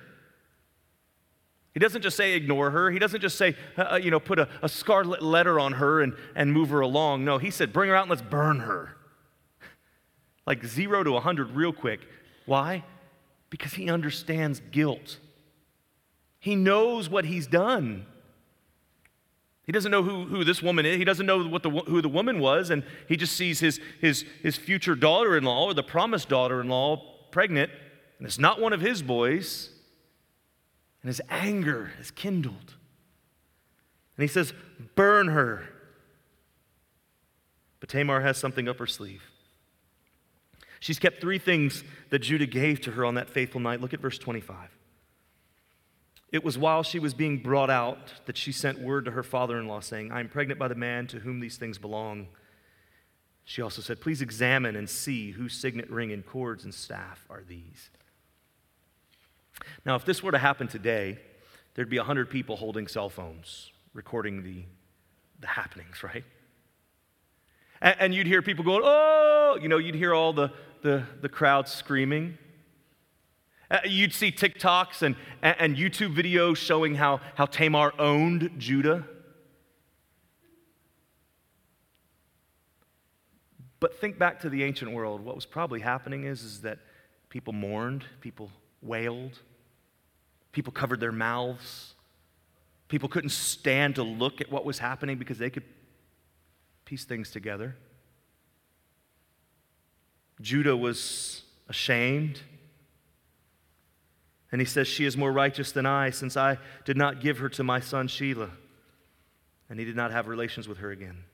He 1.73 1.81
doesn't 1.81 2.03
just 2.03 2.19
say 2.19 2.35
ignore 2.35 2.71
her. 2.71 2.91
He 2.91 2.99
doesn't 2.99 3.23
just 3.23 3.39
say, 3.39 3.57
uh, 3.79 3.93
uh, 3.93 3.97
you 3.97 4.11
know, 4.11 4.21
put 4.21 4.39
a, 4.39 4.47
a 4.61 4.69
scarlet 4.69 5.23
letter 5.23 5.59
on 5.59 5.73
her 5.73 6.03
and, 6.03 6.13
and 6.35 6.53
move 6.53 6.69
her 6.69 6.81
along. 6.81 7.25
No, 7.25 7.39
he 7.39 7.51
said, 7.51 7.73
bring 7.73 7.89
her 7.89 7.97
out 7.97 8.03
and 8.03 8.11
let's 8.11 8.21
burn 8.21 8.61
her. 8.61 8.95
Like 10.47 10.65
zero 10.65 11.03
to 11.03 11.11
a 11.11 11.15
100 11.15 11.51
real 11.51 11.75
quick. 11.75 12.01
Why? 12.47 12.85
Because 13.49 13.75
he 13.75 13.91
understands 13.91 14.61
guilt. 14.71 15.19
He 16.39 16.57
knows 16.57 17.09
what 17.11 17.27
he's 17.27 17.47
done. 17.47 18.07
He 19.65 19.73
doesn't 19.73 19.91
know 19.91 20.03
who, 20.03 20.25
who 20.25 20.45
this 20.45 20.63
woman 20.63 20.87
is. 20.87 20.97
He 20.97 21.05
doesn't 21.05 21.27
know 21.27 21.47
what 21.47 21.63
the, 21.63 21.71
who 21.71 22.01
the 22.01 22.09
woman 22.09 22.39
was, 22.39 22.71
and 22.71 22.83
he 23.09 23.17
just 23.17 23.35
sees 23.37 23.61
his, 23.61 23.79
his, 24.01 24.25
his 24.43 24.57
future 24.57 24.95
daughter 24.95 25.37
in 25.37 25.45
law 25.45 25.67
or 25.67 25.75
the 25.75 25.83
promised 25.83 26.31
daughter 26.31 26.61
in 26.63 26.69
law 26.69 27.18
pregnant, 27.31 27.71
and 28.19 28.27
it's 28.27 28.39
not 28.39 28.61
one 28.61 28.73
of 28.73 28.81
his 28.81 29.03
boys. 29.03 29.71
And 31.03 31.09
his 31.09 31.21
anger 31.31 31.93
is 32.01 32.11
kindled. 32.11 32.75
And 34.17 34.23
he 34.23 34.27
says, 34.27 34.53
Burn 34.95 35.29
her. 35.29 35.65
But 37.81 37.89
Tamar 37.89 38.21
has 38.21 38.37
something 38.37 38.69
up 38.69 38.79
her 38.79 38.87
sleeve. 38.87 39.23
She's 40.81 40.99
kept 40.99 41.21
three 41.21 41.39
things 41.39 41.85
that 42.11 42.21
Judah 42.21 42.47
gave 42.47 42.81
to 42.83 42.93
her 42.93 43.05
on 43.05 43.15
that 43.15 43.31
faithful 43.31 43.61
night. 43.61 43.81
Look 43.81 43.95
at 43.95 44.01
verse 44.01 44.19
25. 44.19 44.71
It 46.31 46.45
was 46.45 46.59
while 46.59 46.83
she 46.83 46.99
was 46.99 47.15
being 47.15 47.39
brought 47.39 47.71
out 47.71 48.27
that 48.27 48.37
she 48.37 48.53
sent 48.53 48.81
word 48.81 49.07
to 49.07 49.13
her 49.13 49.23
father 49.23 49.59
in 49.59 49.67
law, 49.67 49.81
saying, 49.81 50.13
I 50.13 50.21
am 50.21 50.29
pregnant 50.29 50.59
by 50.59 50.69
the 50.69 50.75
man 50.75 51.07
to 51.09 51.21
whom 51.21 51.41
these 51.41 51.57
things 51.57 51.79
belong. 51.79 52.29
She 53.49 53.63
also 53.63 53.81
said, 53.81 54.03
Please 54.03 54.21
examine 54.21 54.77
and 54.77 54.91
see 54.91 55.31
whose 55.31 55.55
signet 55.55 55.89
ring 55.89 56.13
and 56.13 56.25
cords 56.25 56.65
and 56.65 56.75
staff 56.75 57.25
are 57.31 57.43
these. 57.49 57.89
Now, 59.87 59.95
if 59.95 60.05
this 60.05 60.23
were 60.23 60.33
to 60.33 60.39
happen 60.39 60.69
today, 60.69 61.19
there'd 61.73 61.89
be 61.89 61.97
100 61.97 62.29
people 62.29 62.57
holding 62.57 62.87
cell 62.87 63.09
phones 63.09 63.71
recording 63.95 64.43
the, 64.43 64.65
the 65.41 65.47
happenings, 65.47 66.03
right? 66.05 66.25
And, 67.81 67.97
and 67.99 68.15
you'd 68.15 68.27
hear 68.27 68.43
people 68.43 68.67
going, 68.67 68.83
Oh, 68.85 69.59
you 69.59 69.69
know, 69.69 69.79
you'd 69.79 69.95
hear 69.95 70.13
all 70.13 70.35
the, 70.35 70.53
the, 70.83 71.05
the 71.23 71.31
crowd 71.31 71.69
screaming. 71.69 72.37
You'd 73.87 74.13
see 74.13 74.31
TikToks 74.31 75.01
and, 75.01 75.17
and 75.41 75.75
YouTube 75.75 76.15
videos 76.15 76.57
showing 76.57 76.97
how, 76.97 77.23
how 77.35 77.47
Tamar 77.47 77.95
owned 77.99 78.51
Judah. 78.59 79.05
But 83.81 84.01
think 84.01 84.19
back 84.19 84.41
to 84.41 84.51
the 84.51 84.65
ancient 84.65 84.93
world. 84.93 85.21
What 85.21 85.35
was 85.35 85.47
probably 85.47 85.81
happening 85.81 86.25
is, 86.25 86.43
is 86.43 86.63
that 86.63 86.79
people 87.29 87.53
mourned, 87.53 88.05
people 88.21 88.51
wailed, 88.83 89.39
people 90.53 90.73
covered 90.73 91.01
their 91.01 91.13
mouths. 91.13 91.95
People 92.89 93.09
couldn't 93.09 93.31
stand 93.31 93.97
to 93.97 94.03
look 94.03 94.41
at 94.41 94.51
what 94.51 94.65
was 94.65 94.79
happening 94.79 95.19
because 95.19 95.39
they 95.39 95.51
could 95.51 95.65
piece 96.85 97.05
things 97.05 97.31
together. 97.31 97.77
Judah 100.41 100.77
was 100.77 101.43
ashamed. 101.69 102.41
And 104.51 104.61
he 104.61 104.65
says, 104.65 104.89
She 104.89 105.05
is 105.05 105.17
more 105.17 105.31
righteous 105.31 105.73
than 105.73 105.85
I, 105.85 106.11
since 106.11 106.37
I 106.37 106.57
did 106.87 106.97
not 106.97 107.21
give 107.21 107.39
her 107.39 107.51
to 107.51 107.63
my 107.63 107.81
son 107.81 108.09
Shelah. 108.09 108.51
And 109.69 109.79
he 109.79 109.85
did 109.85 109.97
not 109.97 110.11
have 110.11 110.27
relations 110.27 110.67
with 110.67 110.79
her 110.79 110.91
again. 110.91 111.25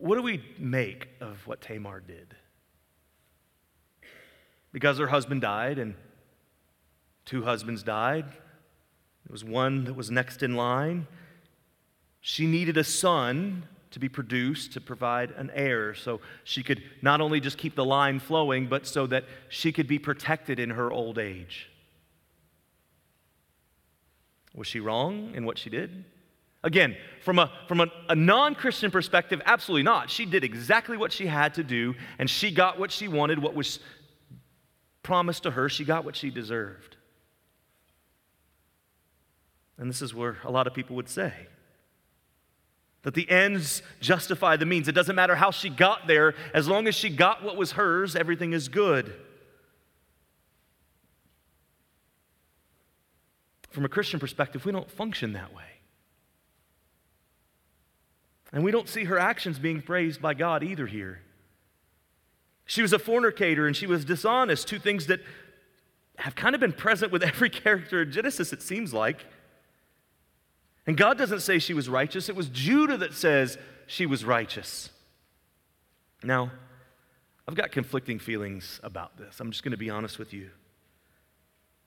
What 0.00 0.16
do 0.16 0.22
we 0.22 0.42
make 0.58 1.08
of 1.20 1.46
what 1.46 1.60
Tamar 1.60 2.00
did? 2.00 2.34
Because 4.72 4.98
her 4.98 5.08
husband 5.08 5.42
died 5.42 5.78
and 5.78 5.94
two 7.26 7.42
husbands 7.42 7.82
died, 7.82 8.24
there 8.24 9.32
was 9.32 9.44
one 9.44 9.84
that 9.84 9.94
was 9.94 10.10
next 10.10 10.42
in 10.42 10.56
line. 10.56 11.06
She 12.22 12.46
needed 12.46 12.78
a 12.78 12.84
son 12.84 13.64
to 13.90 13.98
be 13.98 14.08
produced 14.08 14.72
to 14.72 14.80
provide 14.80 15.32
an 15.32 15.50
heir 15.52 15.94
so 15.94 16.20
she 16.44 16.62
could 16.62 16.82
not 17.02 17.20
only 17.20 17.38
just 17.38 17.58
keep 17.58 17.74
the 17.74 17.84
line 17.84 18.20
flowing, 18.20 18.68
but 18.68 18.86
so 18.86 19.06
that 19.06 19.24
she 19.50 19.70
could 19.70 19.86
be 19.86 19.98
protected 19.98 20.58
in 20.58 20.70
her 20.70 20.90
old 20.90 21.18
age. 21.18 21.68
Was 24.54 24.66
she 24.66 24.80
wrong 24.80 25.34
in 25.34 25.44
what 25.44 25.58
she 25.58 25.68
did? 25.68 26.06
Again, 26.62 26.96
from 27.24 27.38
a, 27.38 27.50
from 27.68 27.80
a, 27.80 27.86
a 28.08 28.14
non 28.14 28.54
Christian 28.54 28.90
perspective, 28.90 29.40
absolutely 29.46 29.82
not. 29.82 30.10
She 30.10 30.26
did 30.26 30.44
exactly 30.44 30.96
what 30.96 31.12
she 31.12 31.26
had 31.26 31.54
to 31.54 31.64
do, 31.64 31.94
and 32.18 32.28
she 32.28 32.50
got 32.50 32.78
what 32.78 32.90
she 32.90 33.08
wanted, 33.08 33.38
what 33.38 33.54
was 33.54 33.80
promised 35.02 35.44
to 35.44 35.52
her. 35.52 35.68
She 35.68 35.84
got 35.84 36.04
what 36.04 36.16
she 36.16 36.30
deserved. 36.30 36.96
And 39.78 39.88
this 39.88 40.02
is 40.02 40.14
where 40.14 40.36
a 40.44 40.50
lot 40.50 40.66
of 40.66 40.74
people 40.74 40.96
would 40.96 41.08
say 41.08 41.32
that 43.02 43.14
the 43.14 43.28
ends 43.30 43.82
justify 44.00 44.56
the 44.56 44.66
means. 44.66 44.88
It 44.88 44.92
doesn't 44.92 45.16
matter 45.16 45.34
how 45.34 45.50
she 45.50 45.70
got 45.70 46.06
there, 46.06 46.34
as 46.52 46.68
long 46.68 46.86
as 46.86 46.94
she 46.94 47.08
got 47.08 47.42
what 47.42 47.56
was 47.56 47.72
hers, 47.72 48.14
everything 48.14 48.52
is 48.52 48.68
good. 48.68 49.14
From 53.70 53.86
a 53.86 53.88
Christian 53.88 54.20
perspective, 54.20 54.66
we 54.66 54.72
don't 54.72 54.90
function 54.90 55.32
that 55.32 55.54
way. 55.54 55.79
And 58.52 58.64
we 58.64 58.70
don't 58.70 58.88
see 58.88 59.04
her 59.04 59.18
actions 59.18 59.58
being 59.58 59.80
praised 59.82 60.20
by 60.20 60.34
God 60.34 60.62
either 60.62 60.86
here. 60.86 61.20
She 62.64 62.82
was 62.82 62.92
a 62.92 62.98
fornicator 62.98 63.66
and 63.66 63.76
she 63.76 63.86
was 63.86 64.04
dishonest, 64.04 64.68
two 64.68 64.78
things 64.78 65.06
that 65.06 65.20
have 66.16 66.34
kind 66.34 66.54
of 66.54 66.60
been 66.60 66.72
present 66.72 67.12
with 67.12 67.22
every 67.24 67.50
character 67.50 68.02
in 68.02 68.12
Genesis, 68.12 68.52
it 68.52 68.62
seems 68.62 68.92
like. 68.92 69.24
And 70.86 70.96
God 70.96 71.18
doesn't 71.18 71.40
say 71.40 71.58
she 71.58 71.74
was 71.74 71.88
righteous, 71.88 72.28
it 72.28 72.36
was 72.36 72.48
Judah 72.48 72.96
that 72.98 73.14
says 73.14 73.58
she 73.86 74.06
was 74.06 74.24
righteous. 74.24 74.90
Now, 76.22 76.50
I've 77.48 77.54
got 77.54 77.72
conflicting 77.72 78.18
feelings 78.18 78.78
about 78.82 79.16
this. 79.16 79.40
I'm 79.40 79.50
just 79.50 79.64
going 79.64 79.72
to 79.72 79.78
be 79.78 79.90
honest 79.90 80.18
with 80.18 80.32
you. 80.32 80.50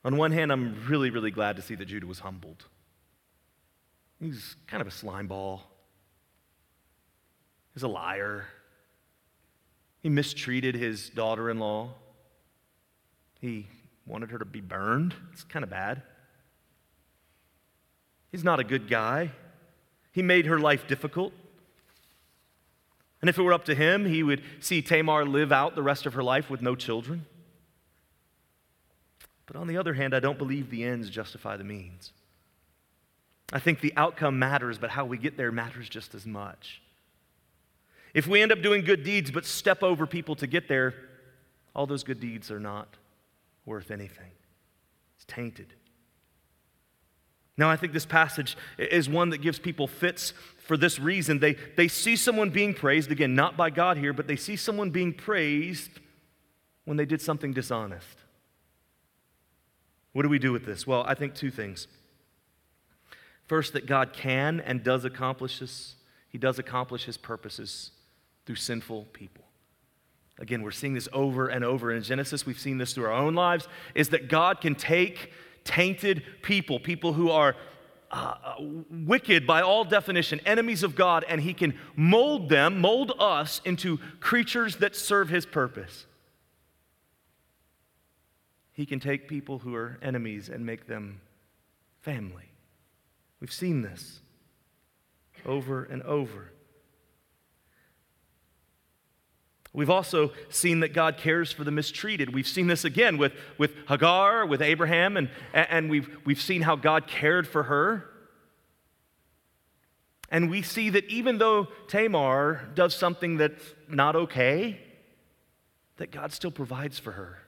On 0.04 0.18
one 0.18 0.32
hand, 0.32 0.52
I'm 0.52 0.86
really, 0.88 1.10
really 1.10 1.32
glad 1.32 1.56
to 1.56 1.62
see 1.62 1.76
that 1.76 1.86
Judah 1.86 2.08
was 2.08 2.20
humbled. 2.20 2.66
He's 4.20 4.58
kind 4.68 4.82
of 4.82 4.88
a 4.88 4.92
slime 4.92 5.28
ball. 5.28 5.64
He's 7.74 7.84
a 7.84 7.88
liar. 7.88 8.46
He 10.02 10.10
mistreated 10.10 10.76
his 10.76 11.10
daughter 11.10 11.50
in 11.50 11.60
law. 11.60 11.90
He 13.40 13.68
wanted 14.06 14.32
her 14.32 14.40
to 14.40 14.46
be 14.46 14.62
burned. 14.62 15.14
It's 15.32 15.44
kind 15.44 15.64
of 15.64 15.70
bad. 15.70 16.02
He's 18.32 18.44
not 18.44 18.60
a 18.60 18.64
good 18.64 18.90
guy. 18.90 19.32
He 20.12 20.22
made 20.22 20.46
her 20.46 20.60
life 20.60 20.88
difficult. 20.88 21.34
And 23.22 23.30
if 23.30 23.38
it 23.38 23.42
were 23.42 23.54
up 23.54 23.66
to 23.66 23.76
him, 23.76 24.06
he 24.06 24.22
would 24.22 24.44
see 24.60 24.82
Tamar 24.82 25.26
live 25.26 25.52
out 25.52 25.76
the 25.76 25.84
rest 25.84 26.06
of 26.06 26.14
her 26.14 26.24
life 26.24 26.50
with 26.50 26.62
no 26.62 26.76
children. 26.76 27.26
But 29.46 29.56
on 29.56 29.68
the 29.68 29.78
other 29.78 29.94
hand, 29.94 30.14
I 30.14 30.20
don't 30.20 30.38
believe 30.38 30.70
the 30.70 30.84
ends 30.84 31.10
justify 31.10 31.58
the 31.58 31.64
means. 31.64 32.12
I 33.52 33.60
think 33.60 33.82
the 33.82 33.94
outcome 33.96 34.40
matters, 34.40 34.78
but 34.78 34.90
how 34.90 35.06
we 35.06 35.18
get 35.18 35.38
there 35.38 35.52
matters 35.52 35.88
just 35.88 36.16
as 36.16 36.26
much. 36.26 36.82
If 38.14 38.28
we 38.28 38.42
end 38.42 38.52
up 38.52 38.62
doing 38.62 38.84
good 38.84 39.04
deeds 39.04 39.32
but 39.32 39.46
step 39.46 39.82
over 39.82 40.06
people 40.06 40.36
to 40.36 40.48
get 40.48 40.68
there, 40.68 40.94
all 41.76 41.88
those 41.88 42.04
good 42.04 42.20
deeds 42.20 42.52
are 42.52 42.60
not 42.60 42.98
worth 43.66 43.90
anything. 43.90 44.32
It's 45.16 45.26
tainted. 45.26 45.74
Now, 47.56 47.70
I 47.70 47.76
think 47.76 47.94
this 47.94 48.06
passage 48.06 48.58
is 48.78 49.08
one 49.08 49.30
that 49.30 49.40
gives 49.40 49.60
people 49.60 49.88
fits 49.88 50.34
for 50.58 50.76
this 50.76 51.00
reason. 51.00 51.40
They, 51.40 51.56
they 51.76 51.88
see 51.88 52.16
someone 52.16 52.50
being 52.50 52.74
praised, 52.74 53.12
again, 53.12 53.36
not 53.36 53.56
by 53.56 53.70
God 53.70 53.98
here, 53.98 54.14
but 54.14 54.28
they 54.28 54.36
see 54.36 54.56
someone 54.56 54.90
being 54.90 55.14
praised 55.14 55.92
when 56.86 56.98
they 56.98 57.06
did 57.06 57.22
something 57.22 57.54
dishonest. 57.54 58.18
What 60.14 60.24
do 60.24 60.30
we 60.30 60.40
do 60.40 60.52
with 60.52 60.66
this? 60.66 60.88
Well, 60.88 61.04
I 61.08 61.14
think 61.14 61.36
two 61.36 61.52
things. 61.52 61.88
First, 63.48 63.74
that 63.74 63.86
God 63.86 64.14
can 64.14 64.60
and 64.60 64.84
does 64.84 65.06
accomplish 65.06 65.60
this, 65.60 65.96
He 66.30 66.40
does 66.40 66.58
accomplish 66.58 67.06
His 67.06 67.18
purposes 67.18 67.92
through 68.46 68.56
sinful 68.56 69.06
people. 69.14 69.44
Again, 70.40 70.62
we're 70.64 70.72
seeing 70.72 70.94
this 70.94 71.08
over 71.14 71.48
and 71.48 71.64
over 71.64 71.92
in 71.92 72.02
Genesis. 72.02 72.46
We've 72.46 72.60
seen 72.60 72.78
this 72.78 72.94
through 72.94 73.06
our 73.06 73.14
own 73.14 73.36
lives 73.36 73.68
is 73.94 74.10
that 74.10 74.30
God 74.30 74.62
can 74.62 74.76
take 74.76 75.32
tainted 75.64 76.24
people, 76.42 76.80
people 76.80 77.14
who 77.14 77.30
are 77.30 77.56
uh, 78.12 78.36
uh, 78.44 78.56
wicked 78.90 79.48
by 79.48 79.62
all 79.62 79.84
definition, 79.84 80.40
enemies 80.46 80.84
of 80.84 80.96
God, 80.96 81.26
and 81.28 81.42
He 81.42 81.54
can 81.54 81.78
mold 81.96 82.50
them, 82.50 82.80
mold 82.80 83.14
us 83.20 83.62
into 83.66 83.98
creatures 84.20 84.78
that 84.78 84.96
serve 84.96 85.30
His 85.30 85.46
purpose. 85.46 86.06
He 88.72 88.86
can 88.86 89.00
take 89.00 89.28
people 89.28 89.60
who 89.60 89.76
are 89.76 90.00
enemies 90.02 90.50
and 90.50 90.66
make 90.66 90.88
them 90.88 91.22
family. 92.02 92.52
We've 93.40 93.54
seen 93.54 93.82
this 93.82 94.20
over 95.46 95.84
and 95.84 96.02
over. 96.04 96.53
We've 99.74 99.90
also 99.90 100.32
seen 100.50 100.82
that 100.82 100.94
God 100.94 101.18
cares 101.18 101.52
for 101.52 101.64
the 101.64 101.72
mistreated. 101.72 102.32
We've 102.32 102.48
seen 102.48 102.68
this 102.68 102.86
again 102.86 103.18
with, 103.18 103.34
with 103.58 103.74
Hagar, 103.88 104.46
with 104.46 104.62
Abraham, 104.62 105.18
and, 105.18 105.30
and 105.52 105.90
we've, 105.90 106.16
we've 106.26 106.42
seen 106.42 106.62
how 106.62 106.76
God 106.76 107.08
cared 107.08 107.48
for 107.48 107.64
her. 107.64 108.06
And 110.30 110.50
we 110.50 110.62
see 110.62 110.92
that 110.92 111.06
even 111.06 111.40
though 111.40 111.68
Tamar 111.88 112.70
does 112.76 112.96
something 112.96 113.38
that's 113.38 113.64
not 113.88 114.16
okay, 114.16 114.80
that 115.98 116.12
God 116.12 116.32
still 116.32 116.52
provides 116.52 117.00
for 117.00 117.12
her. 117.12 117.40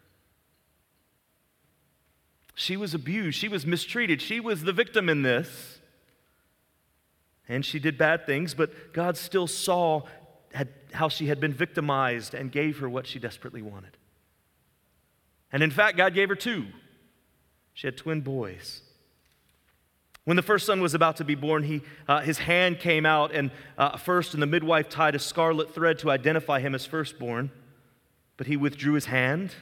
She 2.56 2.78
was 2.78 2.94
abused, 2.94 3.38
she 3.38 3.48
was 3.48 3.66
mistreated, 3.66 4.22
she 4.22 4.40
was 4.40 4.64
the 4.64 4.74
victim 4.74 5.10
in 5.10 5.22
this. 5.22 5.80
And 7.48 7.64
she 7.64 7.78
did 7.78 7.98
bad 7.98 8.26
things, 8.26 8.56
but 8.56 8.94
God 8.94 9.18
still 9.18 9.46
saw 9.46 10.04
had, 10.56 10.70
how 10.94 11.10
she 11.10 11.28
had 11.28 11.40
been 11.40 11.54
victimized 11.54 12.34
and 12.34 12.52
gave 12.52 12.80
her 12.80 12.90
what 12.90 13.06
she 13.06 13.20
desperately 13.20 13.62
wanted. 13.62 13.98
And 15.52 15.62
in 15.62 15.70
fact, 15.70 15.98
God 15.98 16.14
gave 16.14 16.30
her 16.30 16.36
two. 16.36 16.66
She 17.74 17.88
had 17.88 17.98
twin 17.98 18.22
boys. 18.22 18.82
When 20.24 20.38
the 20.38 20.44
first 20.44 20.66
son 20.66 20.82
was 20.82 20.94
about 20.94 21.18
to 21.18 21.24
be 21.24 21.36
born, 21.36 21.64
he, 21.64 21.82
uh, 22.08 22.22
his 22.22 22.40
hand 22.40 22.80
came 22.80 23.06
out, 23.06 23.32
and 23.32 23.52
uh, 23.78 23.98
first, 23.98 24.34
and 24.34 24.42
the 24.42 24.48
midwife 24.48 24.90
tied 24.90 25.14
a 25.14 25.20
scarlet 25.20 25.76
thread 25.76 26.00
to 26.00 26.10
identify 26.10 26.60
him 26.60 26.74
as 26.74 26.86
firstborn, 26.86 27.52
but 28.38 28.48
he 28.48 28.58
withdrew 28.58 28.94
his 28.94 29.06
hand. 29.06 29.54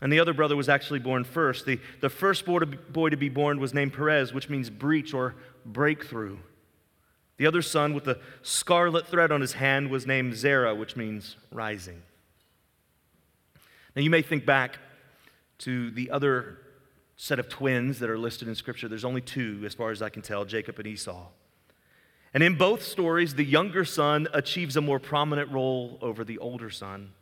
And 0.00 0.12
the 0.12 0.20
other 0.20 0.32
brother 0.32 0.54
was 0.54 0.68
actually 0.68 1.00
born 1.00 1.24
first. 1.24 1.66
The, 1.66 1.80
the 2.00 2.08
first 2.08 2.44
boy 2.46 3.08
to 3.08 3.16
be 3.16 3.28
born 3.28 3.58
was 3.58 3.74
named 3.74 3.94
Perez, 3.94 4.32
which 4.32 4.48
means 4.48 4.70
breach 4.70 5.12
or 5.12 5.34
breakthrough. 5.66 6.38
The 7.38 7.46
other 7.46 7.62
son 7.62 7.94
with 7.94 8.04
the 8.04 8.18
scarlet 8.42 9.06
thread 9.06 9.32
on 9.32 9.40
his 9.40 9.54
hand 9.54 9.90
was 9.90 10.06
named 10.06 10.36
Zerah, 10.36 10.74
which 10.74 10.96
means 10.96 11.36
rising. 11.52 12.02
Now, 13.94 14.02
you 14.02 14.10
may 14.10 14.22
think 14.22 14.44
back 14.44 14.78
to 15.58 15.90
the 15.92 16.10
other 16.10 16.58
set 17.16 17.38
of 17.38 17.48
twins 17.48 18.00
that 18.00 18.10
are 18.10 18.18
listed 18.18 18.48
in 18.48 18.54
Scripture. 18.54 18.88
There's 18.88 19.04
only 19.04 19.20
two, 19.20 19.62
as 19.64 19.74
far 19.74 19.90
as 19.90 20.02
I 20.02 20.08
can 20.08 20.22
tell 20.22 20.44
Jacob 20.44 20.78
and 20.78 20.86
Esau. 20.86 21.26
And 22.34 22.42
in 22.42 22.56
both 22.56 22.82
stories, 22.82 23.34
the 23.34 23.44
younger 23.44 23.84
son 23.84 24.28
achieves 24.34 24.76
a 24.76 24.80
more 24.80 24.98
prominent 24.98 25.50
role 25.50 25.98
over 26.02 26.24
the 26.24 26.38
older 26.38 26.70
son, 26.70 27.12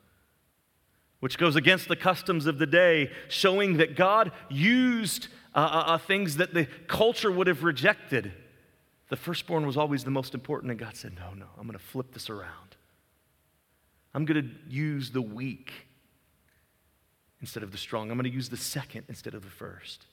which 1.21 1.39
goes 1.39 1.57
against 1.57 1.89
the 1.89 1.97
customs 1.97 2.47
of 2.47 2.59
the 2.59 2.67
day, 2.67 3.11
showing 3.29 3.77
that 3.77 3.97
God 3.97 4.33
used 4.49 5.29
uh, 5.55 5.59
uh, 5.59 5.85
uh 5.93 5.99
things 5.99 6.37
that 6.37 6.53
the 6.53 6.67
culture 6.87 7.31
would 7.31 7.47
have 7.47 7.65
rejected 7.65 8.33
the 9.09 9.17
firstborn 9.17 9.67
was 9.67 9.77
always 9.77 10.05
the 10.05 10.11
most 10.11 10.35
important, 10.35 10.71
and 10.71 10.81
God 10.81 10.97
said, 10.97 11.15
No, 11.15 11.33
no, 11.35 11.47
I'm 11.59 11.67
going 11.67 11.79
to 11.79 11.85
flip 11.85 12.13
this 12.13 12.29
around. 12.29 12.77
I'm 14.15 14.25
going 14.25 14.43
to 14.43 14.75
use 14.75 15.11
the 15.11 15.23
weak 15.23 15.73
instead 17.41 17.63
of 17.63 17.71
the 17.71 17.79
strong. 17.79 18.11
I'm 18.11 18.17
going 18.17 18.31
to 18.31 18.35
use 18.35 18.49
the 18.49 18.57
second 18.57 19.05
instead 19.09 19.35
of 19.35 19.45
the 19.45 19.51
first. 19.51 20.07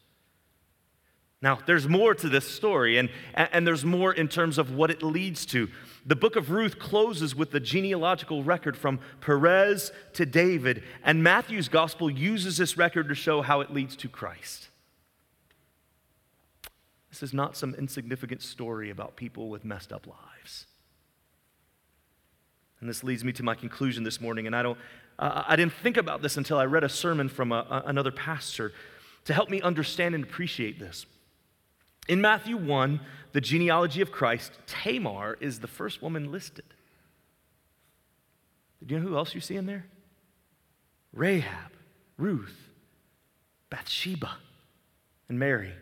Now, 1.42 1.60
there's 1.66 1.90
more 1.90 2.14
to 2.16 2.30
this 2.30 2.48
story, 2.48 2.98
and, 2.98 3.10
and 3.34 3.68
there's 3.68 3.84
more 3.84 4.14
in 4.14 4.30
terms 4.30 4.58
of 4.58 4.74
what 4.76 4.90
it 4.90 5.04
leads 5.04 5.46
to. 5.48 5.70
The 6.06 6.16
book 6.16 6.38
of 6.38 6.52
Ruth 6.52 6.80
closes 6.80 7.36
with 7.36 7.52
the 7.52 7.60
genealogical 7.60 8.44
record 8.44 8.78
from 8.78 9.00
Perez 9.20 9.92
to 10.14 10.26
David, 10.26 10.84
and 11.04 11.22
Matthew's 11.22 11.68
gospel 11.68 12.10
uses 12.10 12.58
this 12.58 12.78
record 12.78 13.10
to 13.10 13.16
show 13.16 13.42
how 13.42 13.60
it 13.60 13.74
leads 13.74 13.98
to 13.98 14.08
Christ. 14.08 14.70
This 17.14 17.22
is 17.22 17.32
not 17.32 17.56
some 17.56 17.76
insignificant 17.76 18.42
story 18.42 18.90
about 18.90 19.16
people 19.16 19.50
with 19.50 19.64
messed 19.64 19.94
up 19.94 20.08
lives. 20.08 20.66
And 22.80 22.90
this 22.90 23.04
leads 23.04 23.24
me 23.24 23.32
to 23.34 23.44
my 23.44 23.54
conclusion 23.54 24.04
this 24.04 24.20
morning, 24.20 24.48
and 24.48 24.56
I 24.56 24.64
don't 24.64 24.80
uh, 25.20 25.44
I 25.48 25.56
didn't 25.56 25.74
think 25.74 25.98
about 25.98 26.24
this 26.24 26.38
until 26.38 26.58
I 26.58 26.66
read 26.66 26.84
a 26.84 26.90
sermon 26.90 27.30
from 27.30 27.52
a, 27.52 27.68
a, 27.70 27.84
another 27.86 28.10
pastor 28.10 28.74
to 29.26 29.34
help 29.36 29.48
me 29.52 29.62
understand 29.62 30.16
and 30.16 30.24
appreciate 30.24 30.80
this. 30.80 31.06
In 32.08 32.20
Matthew 32.20 32.58
1, 32.58 33.00
the 33.32 33.42
genealogy 33.42 34.02
of 34.02 34.12
Christ, 34.12 34.54
Tamar 34.66 35.38
is 35.40 35.60
the 35.60 35.68
first 35.68 36.02
woman 36.02 36.32
listed. 36.32 36.66
Do 38.84 38.96
you 38.96 39.00
know 39.00 39.08
who 39.08 39.18
else 39.18 39.36
you 39.36 39.40
see 39.40 39.56
in 39.56 39.68
there? 39.68 39.86
Rahab, 41.14 41.74
Ruth, 42.18 42.58
Bathsheba, 43.70 44.38
and 45.30 45.38
Mary. 45.38 45.74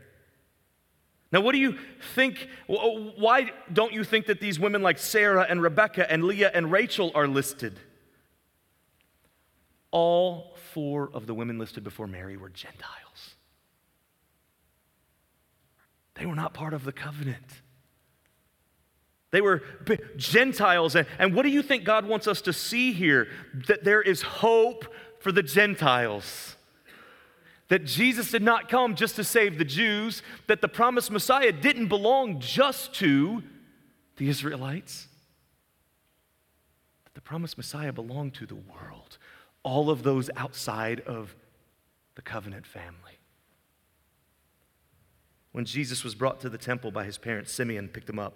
Now, 1.32 1.40
what 1.40 1.54
do 1.54 1.60
you 1.60 1.78
think? 2.14 2.50
Why 2.68 3.52
don't 3.72 3.94
you 3.94 4.04
think 4.04 4.26
that 4.26 4.42
these 4.42 4.60
women 4.60 4.82
like 4.82 4.98
Sarah 4.98 5.46
and 5.50 5.62
Rebecca 5.62 6.12
and 6.12 6.26
Leah 6.26 6.52
and 6.54 6.72
Rachel 6.72 7.12
are 7.16 7.28
listed? 7.28 7.80
All 9.92 10.56
four 10.74 11.10
of 11.14 11.28
the 11.28 11.34
women 11.34 11.58
listed 11.58 11.84
before 11.84 12.08
Mary 12.08 12.36
were 12.36 12.50
Gentiles. 12.50 13.36
They 16.16 16.26
were 16.26 16.36
not 16.36 16.54
part 16.54 16.74
of 16.74 16.84
the 16.84 16.92
covenant. 16.92 17.62
They 19.32 19.42
were 19.42 19.64
Gentiles. 20.18 20.96
And, 20.96 21.08
and 21.18 21.34
what 21.34 21.44
do 21.44 21.50
you 21.50 21.62
think 21.62 21.86
God 21.86 22.06
wants 22.06 22.28
us 22.28 22.42
to 22.42 22.54
see 22.54 22.92
here? 22.92 23.30
That 23.68 23.86
there 23.86 24.02
is 24.02 24.22
hope 24.22 24.86
for 25.20 25.32
the 25.32 25.44
Gentiles. 25.44 26.58
That 27.72 27.86
Jesus 27.86 28.32
did 28.32 28.42
not 28.42 28.68
come 28.68 28.96
just 28.96 29.16
to 29.16 29.24
save 29.24 29.58
the 29.58 29.64
Jews, 29.64 30.24
that 30.48 30.60
the 30.60 30.68
promised 30.68 31.10
Messiah 31.10 31.54
didn't 31.54 31.88
belong 31.88 32.42
just 32.42 32.94
to 32.96 33.44
the 34.18 34.28
Israelites, 34.28 35.08
that 37.06 37.14
the 37.14 37.22
promised 37.22 37.56
Messiah 37.56 37.94
belonged 37.94 38.34
to 38.34 38.46
the 38.46 38.56
world, 38.56 39.18
all 39.64 39.90
of 39.90 40.04
those 40.04 40.30
outside 40.36 41.00
of 41.00 41.34
the 42.16 42.22
covenant 42.22 42.66
family. 42.66 43.20
When 45.54 45.64
Jesus 45.64 46.04
was 46.04 46.14
brought 46.14 46.42
to 46.42 46.50
the 46.50 46.58
temple 46.58 46.92
by 46.92 47.06
his 47.06 47.18
parents, 47.18 47.54
Simeon 47.54 47.88
picked 47.88 48.10
him 48.10 48.20
up 48.20 48.34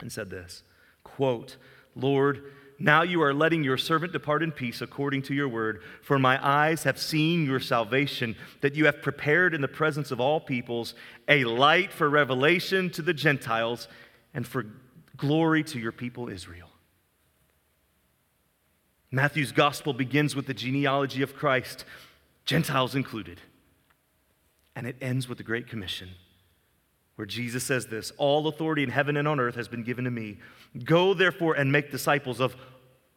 and 0.00 0.12
said 0.12 0.30
this 0.30 0.62
quote, 1.02 1.56
Lord, 1.96 2.52
now 2.78 3.02
you 3.02 3.22
are 3.22 3.34
letting 3.34 3.64
your 3.64 3.76
servant 3.76 4.12
depart 4.12 4.42
in 4.42 4.52
peace 4.52 4.80
according 4.80 5.22
to 5.22 5.34
your 5.34 5.48
word. 5.48 5.82
For 6.02 6.18
my 6.18 6.38
eyes 6.46 6.84
have 6.84 6.98
seen 6.98 7.44
your 7.44 7.58
salvation, 7.58 8.36
that 8.60 8.76
you 8.76 8.86
have 8.86 9.02
prepared 9.02 9.52
in 9.52 9.60
the 9.60 9.68
presence 9.68 10.12
of 10.12 10.20
all 10.20 10.38
peoples 10.38 10.94
a 11.26 11.44
light 11.44 11.92
for 11.92 12.08
revelation 12.08 12.88
to 12.90 13.02
the 13.02 13.14
Gentiles 13.14 13.88
and 14.32 14.46
for 14.46 14.66
glory 15.16 15.64
to 15.64 15.78
your 15.80 15.90
people 15.90 16.28
Israel. 16.28 16.70
Matthew's 19.10 19.52
gospel 19.52 19.92
begins 19.92 20.36
with 20.36 20.46
the 20.46 20.54
genealogy 20.54 21.22
of 21.22 21.34
Christ, 21.34 21.84
Gentiles 22.44 22.94
included, 22.94 23.40
and 24.76 24.86
it 24.86 24.96
ends 25.00 25.28
with 25.28 25.38
the 25.38 25.44
Great 25.44 25.66
Commission 25.66 26.10
where 27.18 27.26
Jesus 27.26 27.64
says 27.64 27.86
this 27.86 28.12
All 28.16 28.46
authority 28.46 28.84
in 28.84 28.90
heaven 28.90 29.16
and 29.16 29.26
on 29.26 29.40
earth 29.40 29.56
has 29.56 29.66
been 29.66 29.82
given 29.82 30.04
to 30.04 30.10
me. 30.10 30.38
Go 30.84 31.14
therefore 31.14 31.54
and 31.54 31.72
make 31.72 31.90
disciples 31.90 32.38
of 32.38 32.54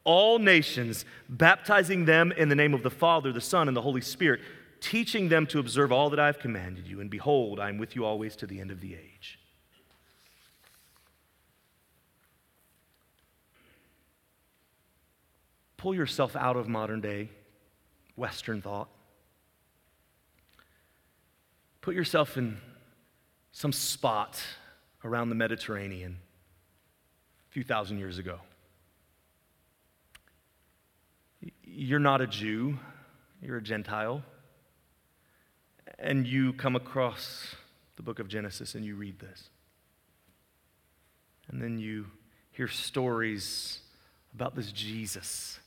all 0.04 0.40
nations, 0.40 1.06
baptizing 1.30 2.06
them 2.06 2.32
in 2.32 2.50
the 2.50 2.56
name 2.56 2.74
of 2.74 2.82
the 2.82 2.90
Father, 2.90 3.32
the 3.32 3.40
Son, 3.40 3.68
and 3.68 3.78
the 3.78 3.82
Holy 3.84 4.02
Spirit, 4.02 4.42
teaching 4.80 5.30
them 5.30 5.46
to 5.46 5.60
observe 5.60 5.92
all 5.92 6.10
that 6.10 6.20
I 6.20 6.26
have 6.26 6.40
commanded 6.40 6.88
you. 6.88 7.00
And 7.00 7.12
behold, 7.12 7.60
I 7.60 7.70
am 7.70 7.78
with 7.78 7.96
you 7.96 8.04
always 8.04 8.36
to 8.38 8.48
the 8.48 8.60
end 8.60 8.72
of 8.72 8.82
the 8.82 8.96
age. 8.96 9.38
Pull 15.78 15.94
yourself 15.94 16.36
out 16.36 16.58
of 16.58 16.68
modern 16.68 17.02
day 17.02 17.30
Western 18.16 18.64
thought. 18.64 18.90
Put 21.82 21.94
yourself 21.94 22.36
in 22.36 22.58
some 23.52 23.72
spot 23.72 24.42
around 25.04 25.30
the 25.30 25.36
Mediterranean 25.36 26.18
a 27.50 27.54
few 27.54 27.64
thousand 27.64 27.98
years 27.98 28.18
ago. 28.18 28.40
You're 31.64 32.00
not 32.00 32.22
a 32.22 32.28
Jew, 32.28 32.78
you're 33.42 33.58
a 33.58 33.62
Gentile, 33.62 34.24
and 35.98 36.28
you 36.28 36.54
come 36.54 36.76
across 36.76 37.56
the 37.96 38.04
book 38.04 38.20
of 38.20 38.28
Genesis 38.28 38.76
and 38.76 38.86
you 38.86 38.96
read 38.96 39.20
this. 39.20 39.50
And 41.50 41.62
then 41.62 41.80
you 41.80 42.08
hear 42.52 42.68
stories 42.68 43.80
about 44.34 44.56
this 44.56 44.72
Jesus 44.72 45.60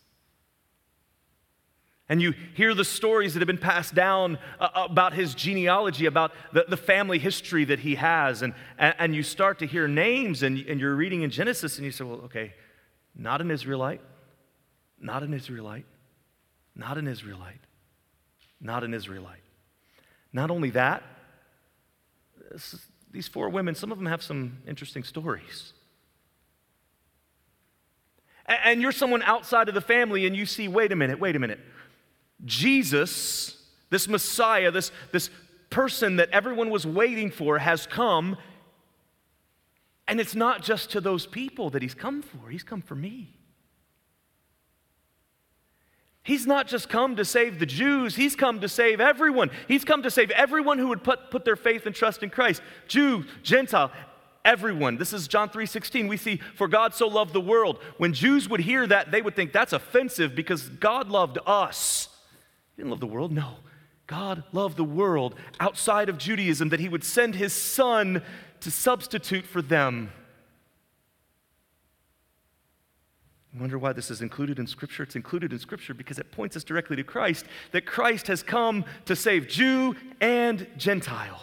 and 2.09 2.21
you 2.21 2.35
hear 2.55 2.75
the 2.75 2.85
stories 2.85 3.33
that 3.33 3.41
have 3.41 3.47
been 3.47 3.57
passed 3.57 3.95
down 3.95 4.39
uh, 4.61 4.69
about 4.75 5.15
his 5.15 5.35
genealogy, 5.35 6.05
about 6.05 6.33
the, 6.53 6.77
family 6.77 7.19
history 7.19 7.65
that 7.65 7.79
he 7.79 7.95
has. 7.95 8.43
And, 8.43 8.53
and, 8.79 9.15
you 9.15 9.23
start 9.23 9.59
to 9.61 9.67
hear 9.67 9.89
names, 9.89 10.43
and, 10.43 10.59
and 10.67 10.79
you're 10.79 10.95
reading 10.95 11.23
in 11.23 11.31
Genesis, 11.31 11.79
and 11.79 11.85
you 11.85 11.91
say, 11.91 12.05
well, 12.05 12.21
okay, 12.25 12.53
not 13.17 13.41
an 13.41 13.51
Israelite, 13.51 14.03
not 15.01 15.23
an 15.23 15.33
Israelite, 15.33 15.87
not 16.75 16.99
an 16.99 17.09
Israelite, 17.09 17.61
not 18.61 18.85
an 18.85 18.93
Israelite. 18.93 19.41
Not 20.31 20.51
only 20.51 20.71
that, 20.71 21.03
these 23.11 23.29
four 23.29 23.49
women, 23.49 23.75
some 23.75 23.93
of 23.93 23.99
them 23.99 24.07
have 24.07 24.23
some 24.23 24.59
interesting 24.67 25.05
stories. 25.05 25.73
And 28.47 28.83
you're 28.83 28.93
someone 28.93 29.23
outside 29.23 29.69
of 29.69 29.75
the 29.75 29.81
family, 29.81 30.27
and 30.27 30.37
you 30.37 30.45
see, 30.45 30.69
wait 30.69 30.93
a 30.93 30.97
minute, 30.97 31.19
wait 31.19 31.35
a 31.35 31.39
minute. 31.39 31.61
Jesus, 32.45 33.57
this 33.91 34.09
Messiah, 34.09 34.71
this, 34.71 34.91
this 35.13 35.31
person 35.71 36.17
that 36.17 36.31
everyone 36.31 36.71
was 36.71 36.87
waiting 36.87 37.31
for, 37.31 37.59
has 37.59 37.87
come. 37.87 38.37
And 40.07 40.21
it's 40.21 40.35
not 40.35 40.63
just 40.63 40.91
to 40.93 41.01
those 41.01 41.27
people 41.27 41.71
that 41.71 41.83
he's 41.83 41.95
come 41.95 42.23
for, 42.23 42.51
he's 42.51 42.63
come 42.63 42.83
for 42.83 42.95
me. 42.95 43.35
He's 46.23 46.47
not 46.47 46.67
just 46.69 46.89
come 46.89 47.17
to 47.17 47.25
save 47.25 47.59
the 47.59 47.67
Jews, 47.67 48.17
he's 48.17 48.35
come 48.35 48.61
to 48.61 48.69
save 48.69 48.99
everyone. 48.99 49.51
He's 49.69 49.85
come 49.85 50.03
to 50.03 50.11
save 50.11 50.31
everyone 50.31 50.79
who 50.79 50.89
would 50.89 51.05
put, 51.05 51.31
put 51.31 51.45
their 51.45 51.57
faith 51.57 51.85
and 51.85 51.95
trust 51.95 52.23
in 52.23 52.31
Christ 52.31 52.63
Jew, 52.89 53.27
Gentile, 53.43 53.93
everyone. 54.45 54.97
This 54.97 55.13
is 55.13 55.29
John 55.29 55.51
3:16. 55.51 56.09
We 56.09 56.17
see 56.17 56.41
for 56.55 56.67
God 56.67 56.95
so 56.95 57.09
loved 57.09 57.35
the 57.35 57.41
world. 57.41 57.79
When 57.99 58.15
Jews 58.15 58.49
would 58.49 58.61
hear 58.61 58.87
that, 58.87 59.11
they 59.11 59.21
would 59.21 59.37
think 59.37 59.53
that's 59.53 59.73
offensive 59.73 60.35
because 60.35 60.69
God 60.69 61.09
loved 61.09 61.39
us. 61.47 62.09
He 62.75 62.83
didn't 62.83 62.91
love 62.91 63.01
the 63.01 63.07
world, 63.07 63.33
no. 63.33 63.55
God 64.07 64.45
loved 64.53 64.77
the 64.77 64.85
world 64.85 65.35
outside 65.61 66.09
of 66.09 66.19
Judaism, 66.19 66.69
that 66.71 66.81
he 66.81 66.89
would 66.89 67.05
send 67.05 67.35
his 67.35 67.53
son 67.53 68.23
to 68.61 68.71
substitute 68.71 69.47
for 69.47 69.63
them. 69.63 70.13
I 73.57 73.61
wonder 73.61 73.79
why 73.79 73.93
this 73.93 74.11
is 74.11 74.21
included 74.21 74.59
in 74.59 74.67
Scripture. 74.67 75.05
It's 75.05 75.15
included 75.15 75.53
in 75.53 75.61
Scripture 75.61 75.95
because 75.95 76.19
it 76.19 76.33
points 76.33 76.57
us 76.57 76.65
directly 76.65 76.97
to 76.97 77.05
Christ, 77.05 77.47
that 77.71 77.87
Christ 77.87 78.27
has 78.27 78.43
come 78.43 78.85
to 79.05 79.15
save 79.15 79.47
Jew 79.47 79.95
and 80.21 80.67
Gentile. 80.77 81.43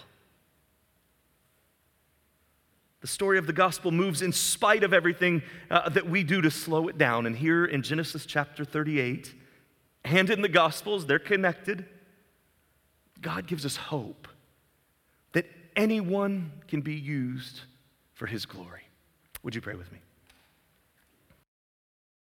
The 2.99 3.07
story 3.07 3.37
of 3.37 3.47
the 3.47 3.53
gospel 3.53 3.91
moves 3.91 4.21
in 4.21 4.33
spite 4.33 4.83
of 4.83 4.93
everything 4.93 5.41
uh, 5.71 5.89
that 5.89 6.07
we 6.07 6.23
do 6.23 6.41
to 6.41 6.51
slow 6.51 6.87
it 6.89 6.97
down. 6.97 7.25
And 7.25 7.35
here 7.35 7.65
in 7.65 7.81
Genesis 7.81 8.25
chapter 8.25 8.65
38, 8.65 9.33
and 10.03 10.29
in 10.29 10.41
the 10.41 10.49
Gospels, 10.49 11.05
they're 11.05 11.19
connected. 11.19 11.85
God 13.21 13.47
gives 13.47 13.65
us 13.65 13.75
hope 13.75 14.27
that 15.33 15.45
anyone 15.75 16.51
can 16.67 16.81
be 16.81 16.95
used 16.95 17.61
for 18.13 18.25
His 18.25 18.45
glory. 18.45 18.81
Would 19.43 19.55
you 19.55 19.61
pray 19.61 19.75
with 19.75 19.91
me? 19.91 19.99